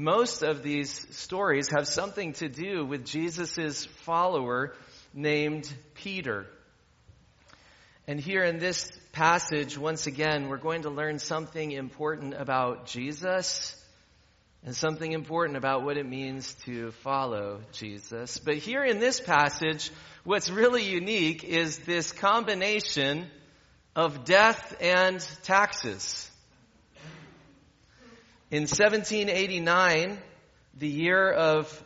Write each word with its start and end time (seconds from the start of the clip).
Most 0.00 0.42
of 0.42 0.62
these 0.62 1.16
stories 1.16 1.70
have 1.70 1.88
something 1.88 2.32
to 2.34 2.48
do 2.48 2.84
with 2.84 3.04
Jesus' 3.04 3.84
follower 3.84 4.74
named 5.12 5.68
Peter. 5.94 6.46
And 8.06 8.20
here 8.20 8.44
in 8.44 8.60
this 8.60 8.88
passage, 9.10 9.76
once 9.76 10.06
again, 10.06 10.48
we're 10.48 10.58
going 10.58 10.82
to 10.82 10.90
learn 10.90 11.18
something 11.18 11.72
important 11.72 12.34
about 12.34 12.86
Jesus 12.86 13.74
and 14.64 14.72
something 14.72 15.10
important 15.10 15.56
about 15.56 15.82
what 15.82 15.96
it 15.96 16.06
means 16.06 16.54
to 16.66 16.92
follow 17.02 17.60
Jesus. 17.72 18.38
But 18.38 18.58
here 18.58 18.84
in 18.84 19.00
this 19.00 19.18
passage, 19.18 19.90
what's 20.22 20.48
really 20.48 20.84
unique 20.84 21.42
is 21.42 21.78
this 21.78 22.12
combination 22.12 23.26
of 23.96 24.24
death 24.24 24.76
and 24.80 25.18
taxes. 25.42 26.30
In 28.50 28.62
1789, 28.62 30.18
the 30.78 30.88
year 30.88 31.30
of 31.30 31.84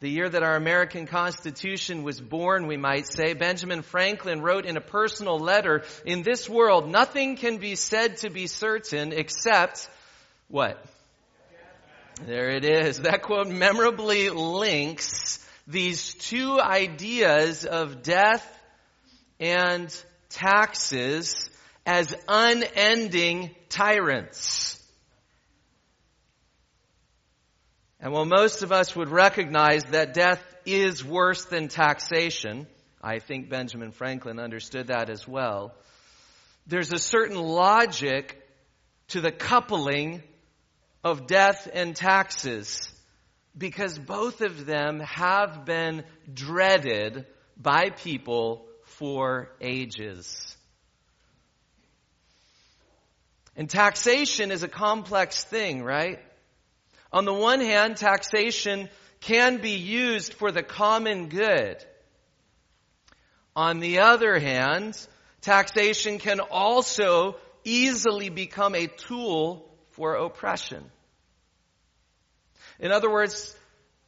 the 0.00 0.08
year 0.08 0.26
that 0.26 0.42
our 0.42 0.56
American 0.56 1.06
Constitution 1.06 2.02
was 2.02 2.18
born, 2.18 2.66
we 2.66 2.78
might 2.78 3.06
say, 3.06 3.34
Benjamin 3.34 3.82
Franklin 3.82 4.40
wrote 4.40 4.64
in 4.64 4.78
a 4.78 4.80
personal 4.80 5.38
letter, 5.38 5.82
in 6.06 6.22
this 6.22 6.48
world, 6.48 6.88
nothing 6.88 7.36
can 7.36 7.58
be 7.58 7.74
said 7.74 8.16
to 8.18 8.30
be 8.30 8.46
certain 8.46 9.12
except 9.12 9.90
what? 10.48 10.82
There 12.24 12.48
it 12.56 12.64
is. 12.64 13.00
That 13.02 13.20
quote 13.20 13.48
memorably 13.48 14.30
links 14.30 15.46
these 15.66 16.14
two 16.14 16.58
ideas 16.58 17.66
of 17.66 18.02
death 18.02 18.46
and 19.38 19.94
taxes 20.30 21.50
as 21.84 22.14
unending 22.26 23.50
tyrants. 23.68 24.77
And 28.00 28.12
while 28.12 28.24
most 28.24 28.62
of 28.62 28.70
us 28.70 28.94
would 28.94 29.08
recognize 29.08 29.84
that 29.86 30.14
death 30.14 30.42
is 30.64 31.04
worse 31.04 31.44
than 31.46 31.68
taxation, 31.68 32.66
I 33.02 33.18
think 33.18 33.48
Benjamin 33.48 33.90
Franklin 33.90 34.38
understood 34.38 34.88
that 34.88 35.10
as 35.10 35.26
well. 35.26 35.74
There's 36.66 36.92
a 36.92 36.98
certain 36.98 37.36
logic 37.36 38.40
to 39.08 39.20
the 39.20 39.32
coupling 39.32 40.22
of 41.02 41.26
death 41.26 41.68
and 41.72 41.96
taxes 41.96 42.88
because 43.56 43.98
both 43.98 44.42
of 44.42 44.66
them 44.66 45.00
have 45.00 45.64
been 45.64 46.04
dreaded 46.32 47.26
by 47.56 47.90
people 47.90 48.66
for 48.84 49.50
ages. 49.60 50.56
And 53.56 53.68
taxation 53.68 54.52
is 54.52 54.62
a 54.62 54.68
complex 54.68 55.42
thing, 55.42 55.82
right? 55.82 56.20
On 57.12 57.24
the 57.24 57.32
one 57.32 57.60
hand, 57.60 57.96
taxation 57.96 58.88
can 59.20 59.58
be 59.58 59.76
used 59.76 60.34
for 60.34 60.52
the 60.52 60.62
common 60.62 61.28
good. 61.28 61.82
On 63.56 63.80
the 63.80 64.00
other 64.00 64.38
hand, 64.38 64.96
taxation 65.40 66.18
can 66.18 66.40
also 66.40 67.36
easily 67.64 68.28
become 68.28 68.74
a 68.74 68.86
tool 68.86 69.68
for 69.92 70.14
oppression. 70.14 70.84
In 72.78 72.92
other 72.92 73.10
words, 73.10 73.56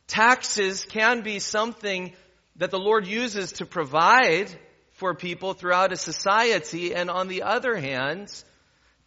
taxes 0.07 0.85
can 0.85 1.23
be 1.23 1.39
something 1.39 2.13
that 2.57 2.71
the 2.71 2.79
Lord 2.79 3.07
uses 3.07 3.53
to 3.53 3.67
provide 3.67 4.51
for 4.93 5.15
people 5.15 5.55
throughout 5.55 5.93
a 5.93 5.97
society, 5.97 6.95
and 6.95 7.11
on 7.11 7.27
the 7.27 7.43
other 7.43 7.75
hand, 7.75 8.31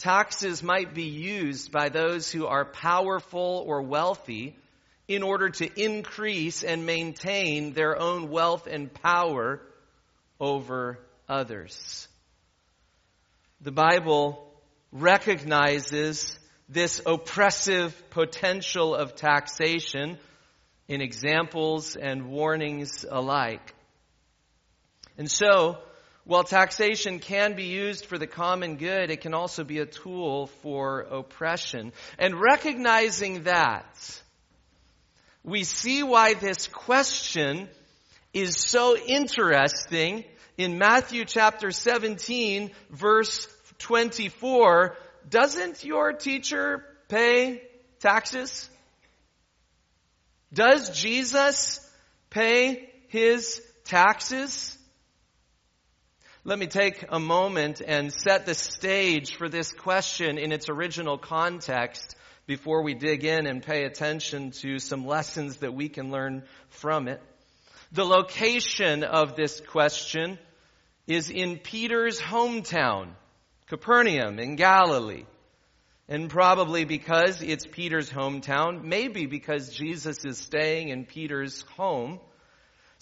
taxes 0.03 0.61
might 0.61 0.93
be 0.93 1.05
used 1.05 1.71
by 1.71 1.87
those 1.87 2.29
who 2.29 2.45
are 2.45 2.65
powerful 2.65 3.63
or 3.65 3.81
wealthy 3.81 4.53
in 5.07 5.23
order 5.23 5.49
to 5.49 5.81
increase 5.81 6.61
and 6.61 6.85
maintain 6.85 7.71
their 7.71 7.97
own 7.97 8.29
wealth 8.29 8.67
and 8.67 8.93
power 8.93 9.61
over 10.41 10.99
others. 11.29 12.09
The 13.61 13.71
Bible 13.71 14.45
recognizes 14.91 16.37
this 16.67 17.01
oppressive 17.05 17.95
potential 18.09 18.95
of 18.95 19.15
taxation 19.15 20.17
in 20.89 20.99
examples 20.99 21.95
and 21.95 22.27
warnings 22.27 23.05
alike. 23.09 23.73
And 25.17 25.31
so, 25.31 25.77
while 26.25 26.43
taxation 26.43 27.19
can 27.19 27.55
be 27.55 27.65
used 27.65 28.05
for 28.05 28.17
the 28.17 28.27
common 28.27 28.77
good, 28.77 29.11
it 29.11 29.21
can 29.21 29.33
also 29.33 29.63
be 29.63 29.79
a 29.79 29.85
tool 29.85 30.47
for 30.61 31.01
oppression. 31.01 31.91
And 32.17 32.39
recognizing 32.39 33.43
that, 33.43 34.21
we 35.43 35.65
see 35.65 36.01
why 36.03 36.33
this 36.33 36.67
question 36.67 37.67
is 38.33 38.57
so 38.57 38.95
interesting 38.97 40.23
in 40.57 40.77
Matthew 40.77 41.25
chapter 41.25 41.71
17 41.71 42.71
verse 42.89 43.47
24. 43.79 44.95
Doesn't 45.29 45.83
your 45.83 46.13
teacher 46.13 46.85
pay 47.09 47.63
taxes? 47.99 48.69
Does 50.53 50.97
Jesus 50.97 51.79
pay 52.29 52.89
his 53.07 53.61
taxes? 53.83 54.77
Let 56.45 56.59
me 56.59 56.67
take 56.67 57.05
a 57.07 57.21
moment 57.21 57.81
and 57.85 58.11
set 58.11 58.45
the 58.45 58.53
stage 58.53 59.37
for 59.37 59.47
this 59.47 59.71
question 59.71 60.37
in 60.37 60.51
its 60.51 60.67
original 60.67 61.17
context 61.17 62.17
before 62.47 62.83
we 62.83 62.95
dig 62.95 63.23
in 63.23 63.47
and 63.47 63.63
pay 63.63 63.85
attention 63.85 64.51
to 64.51 64.77
some 64.77 65.07
lessons 65.07 65.57
that 65.57 65.73
we 65.73 65.87
can 65.87 66.11
learn 66.11 66.43
from 66.67 67.07
it. 67.07 67.21
The 67.93 68.03
location 68.03 69.05
of 69.05 69.37
this 69.37 69.61
question 69.61 70.37
is 71.07 71.29
in 71.29 71.59
Peter's 71.59 72.19
hometown, 72.19 73.11
Capernaum 73.67 74.37
in 74.37 74.57
Galilee. 74.57 75.23
And 76.09 76.29
probably 76.29 76.83
because 76.83 77.41
it's 77.41 77.65
Peter's 77.65 78.09
hometown, 78.09 78.83
maybe 78.83 79.27
because 79.27 79.73
Jesus 79.73 80.25
is 80.25 80.39
staying 80.39 80.89
in 80.89 81.05
Peter's 81.05 81.61
home, 81.77 82.19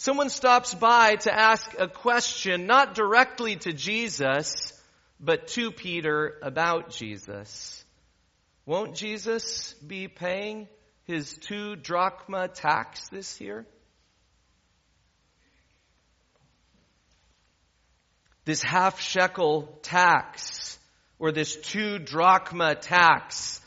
Someone 0.02 0.32
stops 0.32 0.74
by 0.74 1.18
to 1.18 1.32
ask 1.32 1.76
a 1.78 1.88
question, 1.88 2.66
not 2.66 2.96
directly 2.96 3.58
to 3.58 3.72
Jesus, 3.72 4.74
but 5.20 5.46
to 5.50 5.72
Peter 5.72 6.40
about 6.42 6.90
Jesus. 6.90 7.86
Won't 8.66 8.96
Jesus 8.96 9.74
be 9.76 10.08
paying 10.08 10.68
his 11.04 11.38
two 11.38 11.76
drachma 11.76 12.48
tax 12.48 13.10
this 13.10 13.40
year? 13.40 13.68
This 18.44 18.64
half 18.64 19.00
shekel 19.00 19.78
tax, 19.84 20.80
or 21.20 21.32
this 21.32 21.56
two 21.58 22.00
drachma 22.00 22.74
tax, 22.74 23.62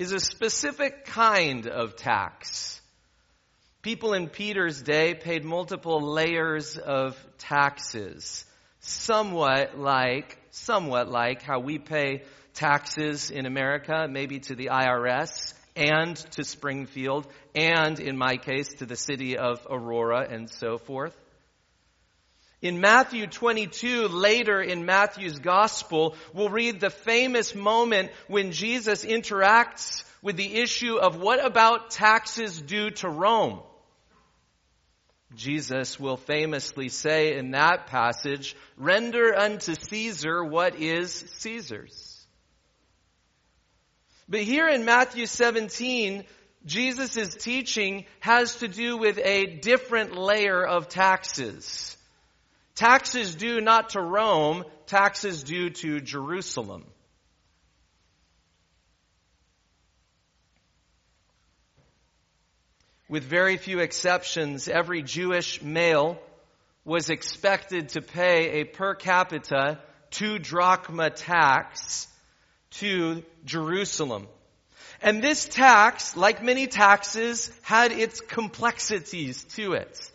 is 0.00 0.10
a 0.10 0.18
specific 0.18 1.04
kind 1.04 1.68
of 1.68 1.94
tax. 1.94 2.79
People 3.82 4.12
in 4.12 4.28
Peter's 4.28 4.82
day 4.82 5.14
paid 5.14 5.42
multiple 5.42 6.02
layers 6.02 6.76
of 6.76 7.16
taxes, 7.38 8.44
somewhat 8.80 9.78
like, 9.78 10.36
somewhat 10.50 11.08
like 11.08 11.40
how 11.40 11.60
we 11.60 11.78
pay 11.78 12.24
taxes 12.52 13.30
in 13.30 13.46
America, 13.46 14.06
maybe 14.06 14.38
to 14.40 14.54
the 14.54 14.66
IRS 14.66 15.54
and 15.74 16.14
to 16.32 16.44
Springfield 16.44 17.26
and 17.54 17.98
in 17.98 18.18
my 18.18 18.36
case 18.36 18.68
to 18.74 18.84
the 18.84 18.96
city 18.96 19.38
of 19.38 19.66
Aurora 19.70 20.26
and 20.28 20.50
so 20.50 20.76
forth. 20.76 21.16
In 22.60 22.82
Matthew 22.82 23.26
22, 23.28 24.08
later 24.08 24.60
in 24.60 24.84
Matthew's 24.84 25.38
gospel, 25.38 26.16
we'll 26.34 26.50
read 26.50 26.80
the 26.80 26.90
famous 26.90 27.54
moment 27.54 28.10
when 28.28 28.52
Jesus 28.52 29.06
interacts 29.06 30.04
with 30.20 30.36
the 30.36 30.60
issue 30.60 30.96
of 30.96 31.18
what 31.18 31.42
about 31.42 31.92
taxes 31.92 32.60
due 32.60 32.90
to 32.90 33.08
Rome? 33.08 33.60
Jesus 35.34 35.98
will 35.98 36.16
famously 36.16 36.88
say 36.88 37.36
in 37.36 37.52
that 37.52 37.86
passage, 37.86 38.56
render 38.76 39.34
unto 39.34 39.74
Caesar 39.74 40.44
what 40.44 40.74
is 40.76 41.24
Caesar's. 41.38 42.26
But 44.28 44.40
here 44.40 44.68
in 44.68 44.84
Matthew 44.84 45.26
17, 45.26 46.24
Jesus' 46.66 47.34
teaching 47.34 48.06
has 48.20 48.56
to 48.56 48.68
do 48.68 48.96
with 48.96 49.18
a 49.18 49.46
different 49.56 50.16
layer 50.16 50.64
of 50.64 50.88
taxes. 50.88 51.96
Taxes 52.74 53.34
due 53.34 53.60
not 53.60 53.90
to 53.90 54.00
Rome, 54.00 54.64
taxes 54.86 55.42
due 55.42 55.70
to 55.70 56.00
Jerusalem. 56.00 56.84
With 63.10 63.24
very 63.24 63.56
few 63.56 63.80
exceptions, 63.80 64.68
every 64.68 65.02
Jewish 65.02 65.60
male 65.60 66.16
was 66.84 67.10
expected 67.10 67.90
to 67.90 68.00
pay 68.00 68.60
a 68.60 68.64
per 68.64 68.94
capita 68.94 69.80
two 70.10 70.38
drachma 70.38 71.10
tax 71.10 72.06
to 72.70 73.24
Jerusalem. 73.44 74.28
And 75.02 75.22
this 75.22 75.46
tax, 75.46 76.16
like 76.16 76.42
many 76.42 76.68
taxes, 76.68 77.50
had 77.62 77.90
its 77.90 78.20
complexities 78.20 79.42
to 79.56 79.72
it. 79.72 80.10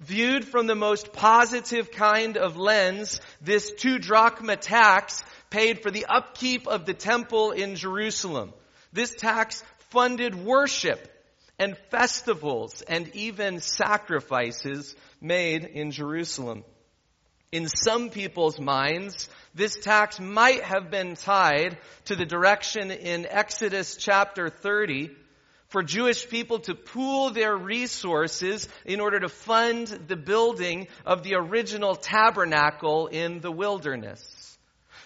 Viewed 0.00 0.44
from 0.44 0.66
the 0.66 0.74
most 0.74 1.12
positive 1.12 1.92
kind 1.92 2.36
of 2.36 2.56
lens, 2.56 3.20
this 3.40 3.72
two 3.72 4.00
drachma 4.00 4.56
tax 4.56 5.22
paid 5.48 5.80
for 5.80 5.92
the 5.92 6.06
upkeep 6.06 6.66
of 6.66 6.86
the 6.86 6.94
temple 6.94 7.52
in 7.52 7.76
Jerusalem. 7.76 8.52
This 8.92 9.14
tax 9.14 9.62
funded 9.90 10.34
worship 10.34 11.12
and 11.58 11.76
festivals 11.90 12.82
and 12.82 13.14
even 13.14 13.60
sacrifices 13.60 14.94
made 15.20 15.64
in 15.64 15.90
Jerusalem. 15.90 16.64
In 17.52 17.68
some 17.68 18.10
people's 18.10 18.60
minds, 18.60 19.28
this 19.54 19.76
tax 19.76 20.20
might 20.20 20.62
have 20.62 20.90
been 20.90 21.14
tied 21.14 21.78
to 22.06 22.16
the 22.16 22.26
direction 22.26 22.90
in 22.90 23.26
Exodus 23.26 23.96
chapter 23.96 24.50
30 24.50 25.10
for 25.68 25.82
Jewish 25.82 26.28
people 26.28 26.58
to 26.60 26.74
pool 26.74 27.30
their 27.30 27.56
resources 27.56 28.68
in 28.84 29.00
order 29.00 29.20
to 29.20 29.28
fund 29.28 29.86
the 30.06 30.16
building 30.16 30.88
of 31.04 31.22
the 31.22 31.34
original 31.34 31.96
tabernacle 31.96 33.06
in 33.06 33.40
the 33.40 33.50
wilderness. 33.50 34.35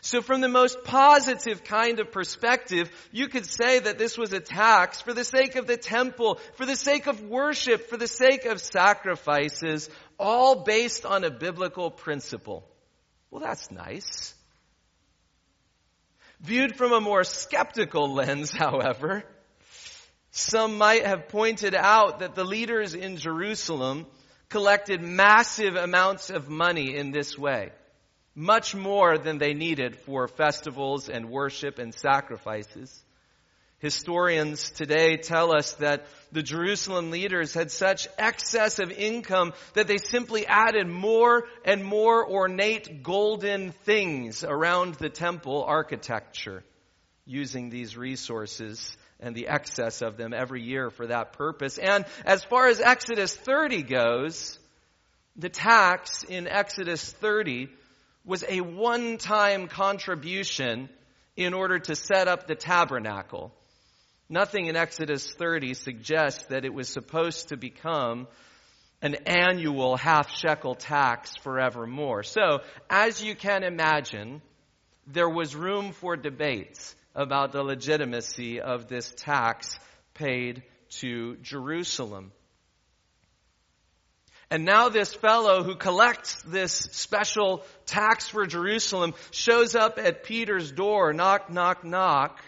So 0.03 0.23
from 0.23 0.41
the 0.41 0.49
most 0.49 0.83
positive 0.85 1.63
kind 1.65 2.01
of 2.01 2.11
perspective, 2.11 2.91
you 3.13 3.29
could 3.29 3.45
say 3.45 3.81
that 3.81 3.99
this 3.99 4.17
was 4.17 4.33
a 4.33 4.41
tax 4.41 5.01
for 5.01 5.13
the 5.13 5.25
sake 5.25 5.57
of 5.57 5.67
the 5.67 5.77
temple, 5.77 6.39
for 6.55 6.65
the 6.65 6.77
sake 6.77 7.07
of 7.07 7.23
worship, 7.23 7.89
for 7.91 7.99
the 7.99 8.09
sake 8.09 8.47
of 8.47 8.61
sacrifices, 8.61 9.91
all 10.19 10.65
based 10.65 11.05
on 11.05 11.25
a 11.25 11.31
biblical 11.31 11.91
principle. 11.91 12.67
Well, 13.31 13.43
that's 13.43 13.71
nice. 13.71 14.35
Viewed 16.41 16.77
from 16.77 16.93
a 16.93 17.01
more 17.01 17.25
skeptical 17.25 18.15
lens, 18.15 18.51
however, 18.57 19.23
some 20.31 20.79
might 20.79 21.05
have 21.05 21.29
pointed 21.29 21.75
out 21.75 22.21
that 22.21 22.35
the 22.35 22.45
leaders 22.45 22.95
in 22.95 23.19
Jerusalem 23.19 24.07
collected 24.49 25.03
massive 25.03 25.77
amounts 25.77 26.31
of 26.31 26.49
money 26.49 26.97
in 26.97 27.11
this 27.11 27.37
way 27.37 27.71
much 28.35 28.75
more 28.75 29.19
than 29.19 29.39
they 29.39 29.55
needed 29.55 29.97
for 29.97 30.29
festivals 30.29 31.09
and 31.09 31.31
worship 31.31 31.79
and 31.79 31.95
sacrifices. 31.95 33.05
Historians 33.81 34.71
today 34.71 35.17
tell 35.17 35.55
us 35.57 35.73
that 35.75 36.07
the 36.33 36.43
Jerusalem 36.43 37.11
leaders 37.11 37.55
had 37.55 37.71
such 37.71 38.09
excess 38.19 38.79
of 38.79 38.93
income 38.93 39.55
that 39.73 39.87
they 39.87 39.97
simply 39.97 40.47
added 40.47 40.87
more 40.87 41.45
and 41.65 41.83
more 41.83 42.29
ornate 42.31 43.03
golden 43.03 43.73
things 43.73 44.45
around 44.45 44.97
the 44.97 45.09
temple 45.09 45.65
architecture 45.67 46.63
using 47.25 47.71
these 47.71 47.97
resources 47.97 48.95
and 49.19 49.35
the 49.35 49.49
excess 49.49 50.03
of 50.03 50.19
them 50.19 50.35
every 50.35 50.63
year 50.63 50.91
for 50.91 51.07
that 51.07 51.33
purpose. 51.33 51.79
And 51.79 52.05
as 52.27 52.45
far 52.45 52.69
as 52.69 52.81
Exodus 52.81 53.35
30 53.35 53.83
goes, 53.83 54.59
the 55.37 55.49
tax 55.49 56.23
in 56.23 56.47
Exodus 56.47 57.13
30 57.13 57.71
was 58.25 58.45
a 58.49 58.61
one-time 58.61 59.69
contribution 59.69 60.89
in 61.37 61.55
order 61.55 61.79
to 61.79 61.95
set 61.95 62.29
up 62.29 62.47
the 62.47 62.55
tabernacle. 62.55 63.53
Nothing 64.29 64.67
in 64.67 64.77
Exodus 64.77 65.33
30 65.33 65.75
suggests 65.75 66.45
that 66.47 66.65
it 66.65 66.73
was 66.73 66.89
supposed 66.89 67.49
to 67.49 67.57
become 67.57 68.29
an 69.03 69.15
annual 69.27 69.97
half 69.97 70.31
shekel 70.37 70.75
tax 70.75 71.37
forevermore. 71.39 72.23
So, 72.23 72.61
as 72.89 73.23
you 73.23 73.35
can 73.35 73.65
imagine, 73.65 74.43
there 75.07 75.29
was 75.29 75.57
room 75.57 75.93
for 75.93 76.17
debates 76.17 76.95
about 77.15 77.53
the 77.53 77.63
legitimacy 77.63 78.61
of 78.61 78.89
this 78.89 79.13
tax 79.17 79.79
paid 80.15 80.63
to 81.01 81.37
Jerusalem. 81.39 82.33
And 84.51 84.65
now 84.65 84.89
this 84.89 85.15
fellow 85.15 85.63
who 85.63 85.77
collects 85.77 86.43
this 86.43 86.73
special 86.73 87.65
tax 87.87 88.29
for 88.29 88.47
Jerusalem 88.47 89.15
shows 89.31 89.77
up 89.77 89.99
at 89.99 90.25
Peter's 90.25 90.73
door, 90.73 91.13
knock, 91.13 91.51
knock, 91.51 91.85
knock. 91.85 92.43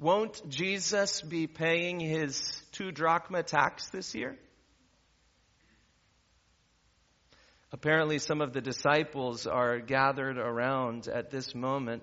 Won't 0.00 0.48
Jesus 0.48 1.22
be 1.22 1.46
paying 1.46 2.00
his 2.00 2.42
two 2.72 2.90
drachma 2.90 3.44
tax 3.44 3.88
this 3.90 4.12
year? 4.14 4.36
Apparently, 7.72 8.18
some 8.18 8.40
of 8.40 8.52
the 8.52 8.60
disciples 8.60 9.46
are 9.46 9.78
gathered 9.78 10.38
around 10.38 11.06
at 11.06 11.30
this 11.30 11.54
moment. 11.54 12.02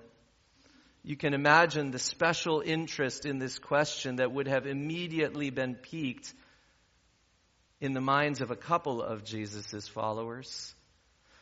You 1.02 1.16
can 1.16 1.34
imagine 1.34 1.90
the 1.90 1.98
special 1.98 2.62
interest 2.64 3.26
in 3.26 3.38
this 3.38 3.58
question 3.58 4.16
that 4.16 4.32
would 4.32 4.48
have 4.48 4.66
immediately 4.66 5.50
been 5.50 5.74
piqued 5.74 6.32
in 7.80 7.92
the 7.92 8.00
minds 8.00 8.40
of 8.40 8.50
a 8.50 8.56
couple 8.56 9.02
of 9.02 9.24
Jesus' 9.24 9.88
followers. 9.88 10.74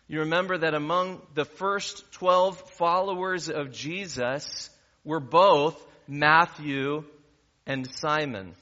You 0.08 0.20
remember 0.20 0.58
that 0.58 0.74
among 0.74 1.22
the 1.34 1.44
first 1.44 2.10
12 2.12 2.70
followers 2.72 3.48
of 3.48 3.72
Jesus 3.72 4.70
were 5.04 5.20
both 5.20 5.80
Matthew 6.06 7.04
and 7.66 7.88
Simon. 7.88 8.54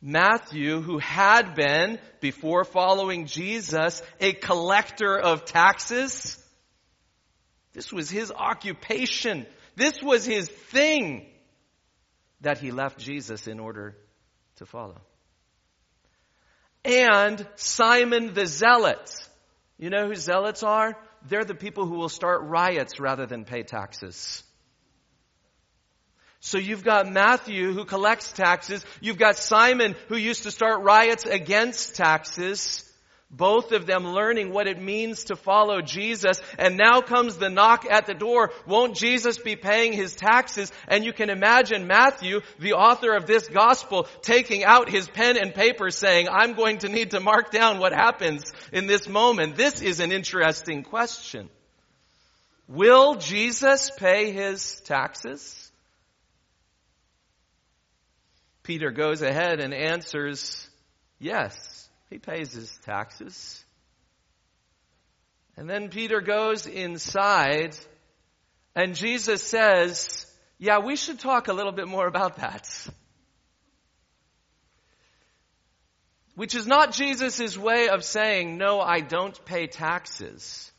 Matthew, 0.00 0.80
who 0.80 0.98
had 0.98 1.54
been, 1.54 1.98
before 2.20 2.64
following 2.64 3.26
Jesus, 3.26 4.00
a 4.20 4.32
collector 4.32 5.18
of 5.18 5.44
taxes. 5.44 6.42
This 7.72 7.92
was 7.92 8.08
his 8.08 8.30
occupation. 8.30 9.44
This 9.74 10.00
was 10.00 10.24
his 10.24 10.48
thing 10.48 11.26
that 12.40 12.58
he 12.58 12.70
left 12.70 12.98
Jesus 12.98 13.48
in 13.48 13.58
order 13.58 13.96
to 14.56 14.66
follow 14.66 15.00
and 16.84 17.46
Simon 17.56 18.34
the 18.34 18.46
Zealot. 18.46 19.10
You 19.78 19.90
know 19.90 20.06
who 20.06 20.14
zealots 20.14 20.62
are? 20.62 20.96
They're 21.28 21.44
the 21.44 21.54
people 21.54 21.86
who 21.86 21.96
will 21.96 22.08
start 22.08 22.42
riots 22.42 23.00
rather 23.00 23.26
than 23.26 23.44
pay 23.44 23.62
taxes. 23.62 24.42
So 26.40 26.58
you've 26.58 26.84
got 26.84 27.10
Matthew 27.10 27.72
who 27.72 27.84
collects 27.84 28.32
taxes. 28.32 28.84
You've 29.00 29.18
got 29.18 29.36
Simon 29.36 29.96
who 30.08 30.16
used 30.16 30.44
to 30.44 30.50
start 30.50 30.82
riots 30.82 31.26
against 31.26 31.96
taxes. 31.96 32.84
Both 33.30 33.72
of 33.72 33.84
them 33.84 34.06
learning 34.06 34.52
what 34.52 34.66
it 34.66 34.80
means 34.80 35.24
to 35.24 35.36
follow 35.36 35.82
Jesus. 35.82 36.40
And 36.58 36.78
now 36.78 37.02
comes 37.02 37.36
the 37.36 37.50
knock 37.50 37.84
at 37.88 38.06
the 38.06 38.14
door. 38.14 38.52
Won't 38.66 38.96
Jesus 38.96 39.38
be 39.38 39.54
paying 39.54 39.92
his 39.92 40.14
taxes? 40.16 40.72
And 40.88 41.04
you 41.04 41.12
can 41.12 41.28
imagine 41.28 41.86
Matthew, 41.86 42.40
the 42.58 42.72
author 42.72 43.14
of 43.14 43.26
this 43.26 43.46
gospel, 43.46 44.08
taking 44.22 44.64
out 44.64 44.88
his 44.88 45.08
pen 45.08 45.36
and 45.36 45.54
paper 45.54 45.90
saying, 45.90 46.28
I'm 46.30 46.54
going 46.54 46.78
to 46.78 46.88
need 46.88 47.10
to 47.10 47.20
mark 47.20 47.50
down 47.50 47.78
what 47.78 47.92
happens 47.92 48.50
in 48.72 48.86
this 48.86 49.06
moment. 49.06 49.56
This 49.56 49.82
is 49.82 50.00
an 50.00 50.10
interesting 50.10 50.82
question. 50.82 51.50
Will 52.66 53.16
Jesus 53.16 53.90
pay 53.90 54.32
his 54.32 54.80
taxes? 54.82 55.70
Peter 58.62 58.90
goes 58.90 59.22
ahead 59.22 59.60
and 59.60 59.72
answers, 59.72 60.68
yes. 61.18 61.77
He 62.10 62.18
pays 62.18 62.52
his 62.52 62.76
taxes. 62.84 63.64
And 65.56 65.68
then 65.68 65.88
Peter 65.88 66.20
goes 66.20 66.66
inside 66.66 67.76
and 68.74 68.94
Jesus 68.94 69.42
says, 69.42 70.24
yeah, 70.58 70.78
we 70.78 70.96
should 70.96 71.18
talk 71.18 71.48
a 71.48 71.52
little 71.52 71.72
bit 71.72 71.88
more 71.88 72.06
about 72.06 72.36
that. 72.36 72.88
Which 76.36 76.54
is 76.54 76.68
not 76.68 76.92
Jesus' 76.92 77.58
way 77.58 77.88
of 77.88 78.04
saying, 78.04 78.56
no, 78.56 78.80
I 78.80 79.00
don't 79.00 79.44
pay 79.44 79.66
taxes. 79.66 80.70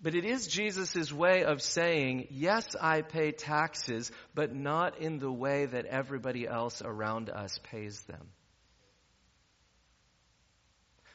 But 0.00 0.14
it 0.14 0.24
is 0.24 0.46
Jesus' 0.46 1.12
way 1.12 1.44
of 1.44 1.60
saying, 1.60 2.28
yes, 2.30 2.64
I 2.80 3.02
pay 3.02 3.32
taxes, 3.32 4.10
but 4.34 4.54
not 4.54 4.98
in 4.98 5.18
the 5.18 5.30
way 5.30 5.66
that 5.66 5.84
everybody 5.84 6.48
else 6.48 6.80
around 6.82 7.28
us 7.28 7.58
pays 7.64 8.00
them. 8.02 8.28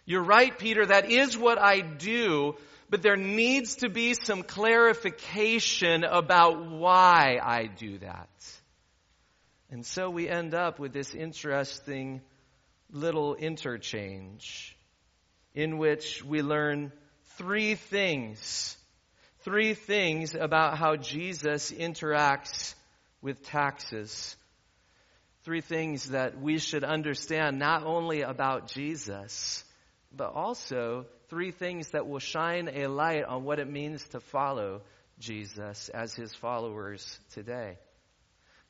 You're 0.05 0.23
right, 0.23 0.57
Peter, 0.57 0.85
that 0.85 1.09
is 1.09 1.37
what 1.37 1.57
I 1.57 1.79
do, 1.79 2.55
but 2.89 3.01
there 3.01 3.15
needs 3.15 3.77
to 3.77 3.89
be 3.89 4.13
some 4.13 4.43
clarification 4.43 6.03
about 6.03 6.69
why 6.69 7.39
I 7.41 7.67
do 7.67 7.99
that. 7.99 8.29
And 9.71 9.85
so 9.85 10.09
we 10.09 10.27
end 10.27 10.53
up 10.53 10.77
with 10.77 10.91
this 10.91 11.15
interesting 11.15 12.21
little 12.91 13.35
interchange 13.35 14.77
in 15.55 15.77
which 15.77 16.23
we 16.23 16.41
learn 16.41 16.91
three 17.37 17.75
things. 17.75 18.77
Three 19.39 19.73
things 19.73 20.35
about 20.35 20.77
how 20.77 20.95
Jesus 20.97 21.71
interacts 21.71 22.75
with 23.21 23.43
taxes. 23.43 24.35
Three 25.43 25.61
things 25.61 26.09
that 26.09 26.39
we 26.39 26.59
should 26.59 26.83
understand 26.83 27.57
not 27.57 27.83
only 27.85 28.21
about 28.21 28.67
Jesus, 28.67 29.63
but 30.15 30.33
also 30.33 31.05
three 31.29 31.51
things 31.51 31.89
that 31.89 32.07
will 32.07 32.19
shine 32.19 32.69
a 32.71 32.87
light 32.87 33.23
on 33.23 33.43
what 33.43 33.59
it 33.59 33.69
means 33.69 34.07
to 34.09 34.19
follow 34.19 34.81
Jesus 35.19 35.89
as 35.89 36.13
his 36.13 36.33
followers 36.33 37.19
today. 37.33 37.77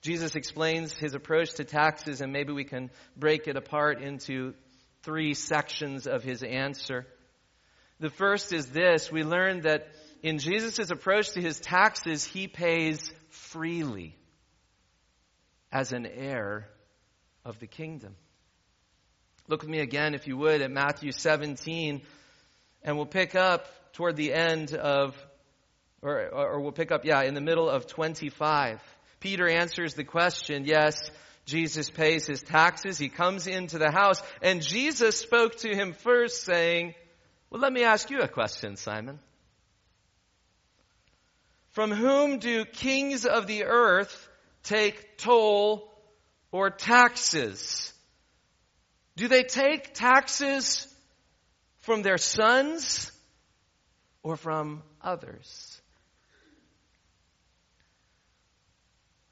Jesus 0.02 0.36
explains 0.36 0.94
his 0.94 1.14
approach 1.14 1.54
to 1.56 1.64
taxes, 1.64 2.22
and 2.22 2.34
maybe 2.34 2.52
we 2.52 2.66
can 2.66 2.92
break 3.16 3.48
it 3.48 3.56
apart 3.56 4.02
into 4.02 4.54
three 5.04 5.34
sections 5.34 6.08
of 6.08 6.24
his 6.24 6.44
answer. 6.44 7.08
The 8.00 8.10
first 8.10 8.52
is 8.52 8.68
this 8.68 9.12
we 9.12 9.24
learn 9.24 9.62
that 9.62 9.88
in 10.22 10.40
Jesus' 10.40 10.90
approach 10.90 11.32
to 11.32 11.42
his 11.42 11.60
taxes, 11.60 12.24
he 12.26 12.48
pays 12.48 13.12
freely 13.30 14.18
as 15.72 15.92
an 15.92 16.06
heir 16.06 16.70
of 17.46 17.60
the 17.60 17.68
kingdom. 17.68 18.16
Look 19.48 19.62
with 19.62 19.70
me 19.70 19.80
again, 19.80 20.14
if 20.16 20.28
you 20.28 20.38
would, 20.38 20.62
at 20.62 20.72
Matthew 20.72 21.12
17, 21.12 22.02
and 22.84 22.96
we'll 22.96 23.06
pick 23.06 23.36
up 23.36 23.68
toward 23.94 24.16
the 24.16 24.34
end 24.34 24.74
of, 24.74 25.16
or, 26.02 26.30
or 26.30 26.62
we'll 26.62 26.72
pick 26.72 26.92
up, 26.92 27.04
yeah, 27.04 27.22
in 27.24 27.34
the 27.34 27.42
middle 27.42 27.70
of 27.70 27.88
25. 27.88 28.82
Peter 29.20 29.48
answers 29.48 29.96
the 29.96 30.04
question, 30.04 30.66
yes, 30.66 31.10
Jesus 31.46 31.90
pays 31.90 32.26
his 32.26 32.42
taxes. 32.42 32.98
He 32.98 33.10
comes 33.10 33.48
into 33.48 33.78
the 33.78 33.92
house, 33.92 34.22
and 34.42 34.62
Jesus 34.62 35.18
spoke 35.18 35.58
to 35.58 35.70
him 35.70 35.94
first, 35.94 36.44
saying, 36.44 36.96
Well, 37.50 37.62
let 37.62 37.74
me 37.74 37.84
ask 37.84 38.10
you 38.10 38.22
a 38.22 38.28
question, 38.28 38.78
Simon. 38.78 39.20
From 41.72 41.92
whom 41.92 42.40
do 42.40 42.66
kings 42.66 43.26
of 43.26 43.48
the 43.48 43.66
earth 43.66 44.30
take 44.64 45.18
toll 45.18 45.92
or 46.52 46.70
taxes? 46.70 47.93
Do 49.16 49.28
they 49.28 49.44
take 49.44 49.94
taxes 49.94 50.88
from 51.82 52.02
their 52.02 52.18
sons 52.18 53.12
or 54.24 54.38
from 54.38 54.84
others? 55.02 55.82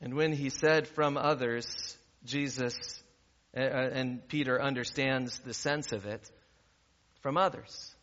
And 0.01 0.15
when 0.15 0.33
he 0.33 0.49
said 0.49 0.87
from 0.87 1.17
others, 1.17 1.95
Jesus 2.25 3.01
uh, 3.55 3.61
uh, 3.61 3.89
and 3.93 4.27
Peter 4.27 4.61
understands 4.61 5.39
the 5.39 5.53
sense 5.53 5.91
of 5.91 6.05
it 6.05 6.29
from 7.21 7.37
others. 7.37 7.93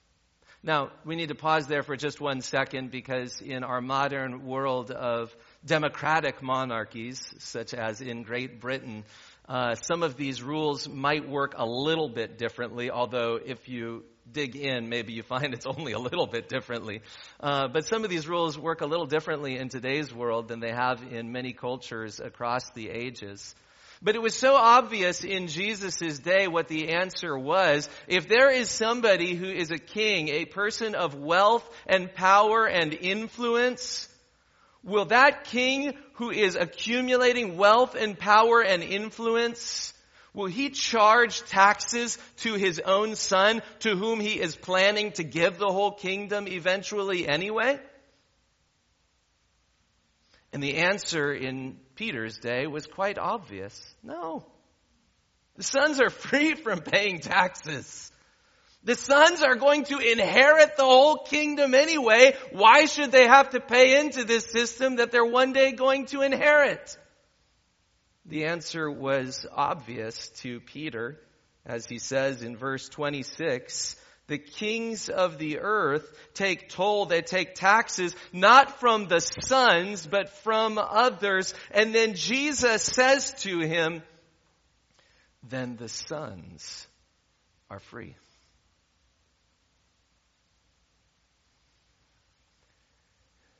Now, 0.62 0.90
we 1.04 1.14
need 1.16 1.28
to 1.28 1.36
pause 1.36 1.68
there 1.68 1.82
for 1.82 1.96
just 1.96 2.20
one 2.20 2.40
second 2.40 2.90
because 2.90 3.40
in 3.40 3.62
our 3.62 3.80
modern 3.80 4.44
world 4.44 4.90
of 4.90 5.34
democratic 5.64 6.42
monarchies, 6.42 7.32
such 7.38 7.74
as 7.74 8.00
in 8.00 8.24
Great 8.24 8.60
Britain, 8.60 9.04
uh, 9.48 9.74
some 9.76 10.02
of 10.02 10.16
these 10.16 10.42
rules 10.42 10.88
might 10.88 11.26
work 11.28 11.54
a 11.56 11.64
little 11.64 12.08
bit 12.08 12.36
differently, 12.36 12.90
although 12.90 13.38
if 13.42 13.68
you 13.68 14.04
dig 14.30 14.56
in, 14.56 14.88
maybe 14.88 15.14
you 15.14 15.22
find 15.22 15.52
it's 15.54 15.66
only 15.66 15.92
a 15.92 15.98
little 15.98 16.26
bit 16.26 16.48
differently. 16.48 17.00
Uh, 17.40 17.68
but 17.68 17.86
some 17.86 18.04
of 18.04 18.10
these 18.10 18.28
rules 18.28 18.58
work 18.58 18.82
a 18.82 18.86
little 18.86 19.06
differently 19.06 19.56
in 19.56 19.68
today's 19.68 20.12
world 20.12 20.48
than 20.48 20.60
they 20.60 20.72
have 20.72 21.02
in 21.10 21.32
many 21.32 21.52
cultures 21.52 22.20
across 22.20 22.68
the 22.70 22.90
ages. 22.90 23.54
But 24.00 24.14
it 24.14 24.22
was 24.22 24.34
so 24.34 24.54
obvious 24.54 25.24
in 25.24 25.48
Jesus' 25.48 26.20
day 26.20 26.46
what 26.46 26.68
the 26.68 26.90
answer 26.90 27.36
was. 27.36 27.88
If 28.06 28.28
there 28.28 28.50
is 28.50 28.70
somebody 28.70 29.34
who 29.34 29.46
is 29.46 29.72
a 29.72 29.78
king, 29.78 30.28
a 30.28 30.44
person 30.44 30.94
of 30.94 31.16
wealth 31.16 31.68
and 31.86 32.14
power 32.14 32.66
and 32.66 32.94
influence, 32.94 34.07
will 34.82 35.06
that 35.06 35.44
king 35.44 35.94
who 36.14 36.30
is 36.30 36.56
accumulating 36.56 37.56
wealth 37.56 37.94
and 37.94 38.18
power 38.18 38.60
and 38.60 38.82
influence, 38.82 39.92
will 40.34 40.46
he 40.46 40.70
charge 40.70 41.42
taxes 41.44 42.18
to 42.38 42.54
his 42.54 42.80
own 42.80 43.14
son 43.14 43.62
to 43.80 43.96
whom 43.96 44.20
he 44.20 44.40
is 44.40 44.56
planning 44.56 45.12
to 45.12 45.24
give 45.24 45.58
the 45.58 45.72
whole 45.72 45.92
kingdom 45.92 46.46
eventually 46.48 47.28
anyway? 47.28 47.78
And 50.52 50.62
the 50.62 50.76
answer 50.76 51.32
in 51.32 51.78
Peter's 51.94 52.38
day 52.38 52.66
was 52.66 52.86
quite 52.86 53.18
obvious. 53.18 53.78
No. 54.02 54.46
The 55.56 55.62
sons 55.62 56.00
are 56.00 56.10
free 56.10 56.54
from 56.54 56.80
paying 56.80 57.20
taxes. 57.20 58.10
The 58.84 58.94
sons 58.94 59.42
are 59.42 59.56
going 59.56 59.84
to 59.84 59.98
inherit 59.98 60.76
the 60.76 60.84
whole 60.84 61.18
kingdom 61.18 61.74
anyway. 61.74 62.36
Why 62.52 62.86
should 62.86 63.12
they 63.12 63.26
have 63.26 63.50
to 63.50 63.60
pay 63.60 63.98
into 64.00 64.24
this 64.24 64.44
system 64.44 64.96
that 64.96 65.10
they're 65.10 65.24
one 65.24 65.52
day 65.52 65.72
going 65.72 66.06
to 66.06 66.22
inherit? 66.22 66.96
The 68.24 68.44
answer 68.44 68.90
was 68.90 69.46
obvious 69.52 70.28
to 70.40 70.60
Peter, 70.60 71.18
as 71.66 71.86
he 71.86 71.98
says 71.98 72.42
in 72.42 72.56
verse 72.56 72.88
26 72.88 73.96
the 74.28 74.38
kings 74.38 75.08
of 75.08 75.38
the 75.38 75.58
earth 75.60 76.06
take 76.34 76.68
toll, 76.68 77.06
they 77.06 77.22
take 77.22 77.54
taxes, 77.54 78.14
not 78.32 78.78
from 78.78 79.08
the 79.08 79.20
sons, 79.20 80.06
but 80.06 80.28
from 80.28 80.78
others. 80.78 81.54
And 81.70 81.94
then 81.94 82.14
Jesus 82.14 82.82
says 82.82 83.32
to 83.42 83.60
him, 83.60 84.02
then 85.48 85.76
the 85.76 85.88
sons 85.88 86.86
are 87.70 87.80
free. 87.80 88.16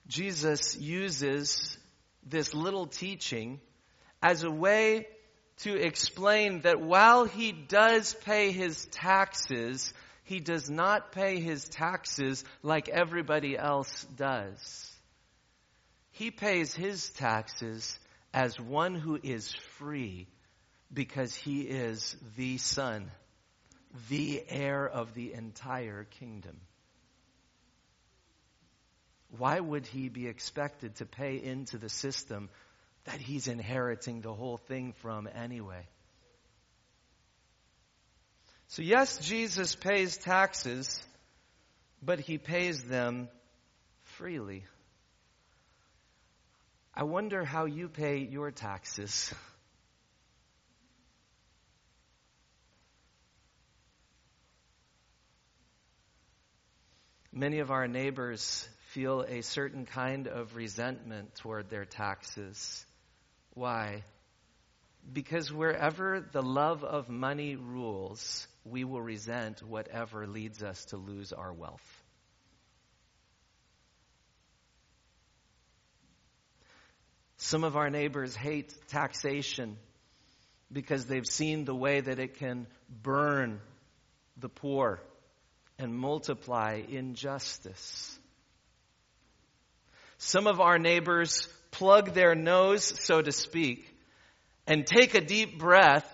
Jesus 0.08 0.76
uses 0.76 1.78
this 2.26 2.54
little 2.54 2.86
teaching 2.86 3.60
as 4.22 4.42
a 4.42 4.50
way 4.50 5.06
to 5.58 5.74
explain 5.74 6.60
that 6.62 6.80
while 6.80 7.24
he 7.24 7.52
does 7.52 8.14
pay 8.14 8.52
his 8.52 8.86
taxes, 8.86 9.92
he 10.24 10.40
does 10.40 10.70
not 10.70 11.12
pay 11.12 11.40
his 11.40 11.68
taxes 11.68 12.44
like 12.62 12.88
everybody 12.88 13.56
else 13.56 14.04
does. 14.16 14.92
He 16.10 16.30
pays 16.30 16.74
his 16.74 17.10
taxes 17.10 17.98
as 18.32 18.58
one 18.58 18.94
who 18.94 19.18
is 19.22 19.54
free 19.78 20.26
because 20.92 21.34
he 21.34 21.62
is 21.62 22.16
the 22.36 22.58
son, 22.58 23.10
the 24.08 24.42
heir 24.48 24.88
of 24.88 25.14
the 25.14 25.32
entire 25.34 26.04
kingdom. 26.04 26.60
Why 29.36 29.60
would 29.60 29.86
he 29.86 30.08
be 30.08 30.26
expected 30.26 30.96
to 30.96 31.06
pay 31.06 31.36
into 31.36 31.76
the 31.78 31.88
system 31.88 32.48
that 33.04 33.20
he's 33.20 33.46
inheriting 33.46 34.20
the 34.20 34.32
whole 34.32 34.56
thing 34.56 34.94
from 35.02 35.28
anyway? 35.34 35.86
So, 38.68 38.82
yes, 38.82 39.18
Jesus 39.18 39.74
pays 39.74 40.16
taxes, 40.16 41.02
but 42.02 42.20
he 42.20 42.38
pays 42.38 42.82
them 42.84 43.28
freely. 44.02 44.64
I 46.94 47.04
wonder 47.04 47.44
how 47.44 47.66
you 47.66 47.88
pay 47.88 48.18
your 48.18 48.50
taxes. 48.50 49.32
Many 57.32 57.60
of 57.60 57.70
our 57.70 57.86
neighbors 57.86 58.68
feel 58.92 59.22
a 59.22 59.42
certain 59.42 59.84
kind 59.84 60.28
of 60.28 60.56
resentment 60.56 61.34
toward 61.36 61.68
their 61.68 61.84
taxes. 61.84 62.86
Why? 63.54 64.04
Because 65.12 65.52
wherever 65.52 66.26
the 66.32 66.42
love 66.42 66.84
of 66.84 67.08
money 67.08 67.56
rules, 67.56 68.46
we 68.64 68.84
will 68.84 69.02
resent 69.02 69.62
whatever 69.62 70.26
leads 70.26 70.62
us 70.62 70.86
to 70.86 70.96
lose 70.96 71.32
our 71.32 71.52
wealth. 71.52 72.02
Some 77.36 77.64
of 77.64 77.76
our 77.76 77.90
neighbors 77.90 78.34
hate 78.34 78.74
taxation 78.88 79.76
because 80.72 81.06
they've 81.06 81.26
seen 81.26 81.64
the 81.64 81.74
way 81.74 82.00
that 82.00 82.18
it 82.18 82.38
can 82.38 82.66
burn 83.02 83.60
the 84.38 84.48
poor 84.48 85.00
and 85.78 85.94
multiply 85.94 86.82
injustice. 86.88 88.17
Some 90.18 90.46
of 90.46 90.60
our 90.60 90.78
neighbors 90.78 91.48
plug 91.70 92.12
their 92.12 92.34
nose, 92.34 92.84
so 93.00 93.22
to 93.22 93.32
speak, 93.32 93.88
and 94.66 94.86
take 94.86 95.14
a 95.14 95.20
deep 95.20 95.58
breath 95.58 96.06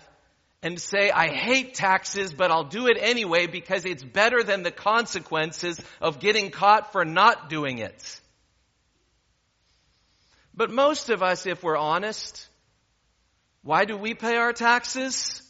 and 0.61 0.79
say, 0.79 1.11
I 1.11 1.27
hate 1.27 1.75
taxes, 1.75 2.33
but 2.33 2.51
I'll 2.51 2.63
do 2.63 2.87
it 2.87 2.97
anyway 2.99 3.47
because 3.47 3.85
it's 3.85 4.03
better 4.03 4.41
than 4.43 4.63
the 4.63 4.71
consequences 4.71 5.79
of 6.01 6.19
getting 6.19 6.49
caught 6.49 6.91
for 6.91 7.05
not 7.05 7.49
doing 7.49 7.79
it. 7.79 8.21
But 10.55 10.71
most 10.71 11.09
of 11.09 11.21
us, 11.21 11.45
if 11.45 11.63
we're 11.63 11.77
honest, 11.77 12.47
why 13.63 13.85
do 13.85 13.97
we 13.97 14.13
pay 14.13 14.37
our 14.37 14.53
taxes? 14.53 15.41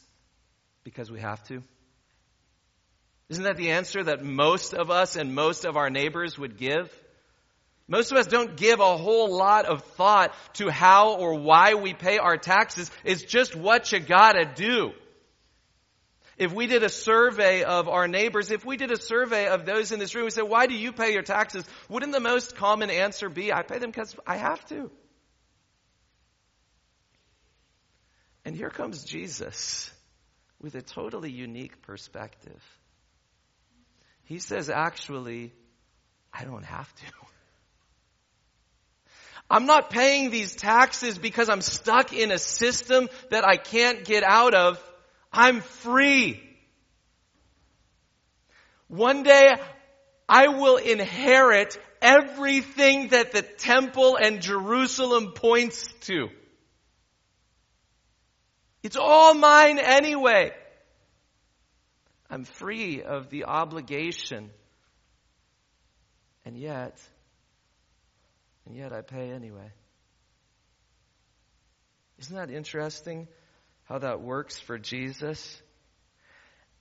Because 0.84 1.12
we 1.12 1.20
have 1.20 1.44
to. 1.48 1.62
Isn't 3.30 3.44
that 3.44 3.58
the 3.58 3.72
answer 3.72 4.04
that 4.04 4.24
most 4.24 4.74
of 4.74 4.92
us 4.92 5.16
and 5.16 5.36
most 5.36 5.66
of 5.66 5.78
our 5.78 5.90
neighbors 5.90 6.38
would 6.38 6.58
give? 6.58 6.92
Most 7.88 8.12
of 8.12 8.18
us 8.18 8.26
don't 8.26 8.58
give 8.58 8.80
a 8.80 8.98
whole 8.98 9.36
lot 9.36 9.66
of 9.66 9.84
thought 9.84 10.34
to 10.54 10.70
how 10.70 11.16
or 11.16 11.36
why 11.36 11.76
we 11.76 11.94
pay 11.94 12.18
our 12.18 12.38
taxes. 12.38 12.90
It's 13.04 13.24
just 13.24 13.56
what 13.56 13.92
you 13.92 14.00
gotta 14.00 14.46
do. 14.46 14.92
If 16.38 16.52
we 16.52 16.68
did 16.68 16.84
a 16.84 16.90
survey 16.90 17.64
of 17.64 17.88
our 17.88 18.08
neighbors, 18.08 18.52
if 18.52 18.66
we 18.66 18.76
did 18.76 18.92
a 18.92 19.00
survey 19.00 19.48
of 19.48 19.66
those 19.66 19.92
in 19.92 20.00
this 20.00 20.16
room, 20.16 20.26
we 20.26 20.32
said, 20.32 20.44
why 20.44 20.66
do 20.66 20.74
you 20.74 20.92
pay 20.92 21.14
your 21.14 21.22
taxes? 21.22 21.64
Wouldn't 21.88 22.12
the 22.12 22.20
most 22.20 22.56
common 22.58 22.90
answer 22.90 23.30
be, 23.30 23.54
I 23.54 23.62
pay 23.62 23.78
them 23.78 23.92
because 23.92 24.16
I 24.28 24.38
have 24.38 24.66
to? 24.66 24.92
And 28.44 28.56
here 28.56 28.70
comes 28.70 29.04
Jesus 29.06 29.90
with 30.62 30.76
a 30.76 30.82
totally 30.82 31.32
unique 31.32 31.82
perspective. 31.84 32.62
He 34.26 34.40
says, 34.40 34.70
actually, 34.70 35.54
I 36.34 36.44
don't 36.44 36.66
have 36.66 36.94
to. 36.96 37.25
I'm 39.50 39.66
not 39.66 39.90
paying 39.90 40.32
these 40.32 40.56
taxes 40.56 41.18
because 41.18 41.50
I'm 41.50 41.62
stuck 41.62 42.14
in 42.14 42.32
a 42.32 42.40
system 42.40 43.10
that 43.30 43.48
I 43.48 43.58
can't 43.58 44.04
get 44.04 44.24
out 44.24 44.56
of. 44.56 44.82
I'm 45.32 45.62
free. 45.62 46.42
One 48.88 49.24
day 49.24 49.52
I 50.28 50.48
will 50.48 50.78
inherit 50.78 51.78
everything 52.02 53.10
that 53.10 53.32
the 53.32 53.42
temple 53.42 54.18
and 54.18 54.42
Jerusalem 54.42 55.34
points 55.34 55.92
to. 56.02 56.30
It's 58.82 58.96
all 58.96 59.34
mine 59.34 59.80
anyway. 59.80 60.52
I'm 62.30 62.44
free 62.44 63.02
of 63.02 63.30
the 63.30 63.46
obligation. 63.46 64.52
And 66.46 66.58
yet, 66.58 67.00
and 68.66 68.76
yet 68.76 68.94
I 68.94 69.02
pay 69.02 69.32
anyway. 69.32 69.72
Isn't 72.20 72.36
that 72.36 72.50
interesting 72.50 73.28
how 73.86 74.00
that 74.00 74.22
works 74.22 74.60
for 74.60 74.78
Jesus? 74.78 75.62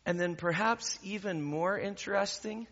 And 0.06 0.20
then 0.20 0.36
perhaps 0.36 0.98
even 1.02 1.42
more 1.42 1.78
interesting 1.78 2.66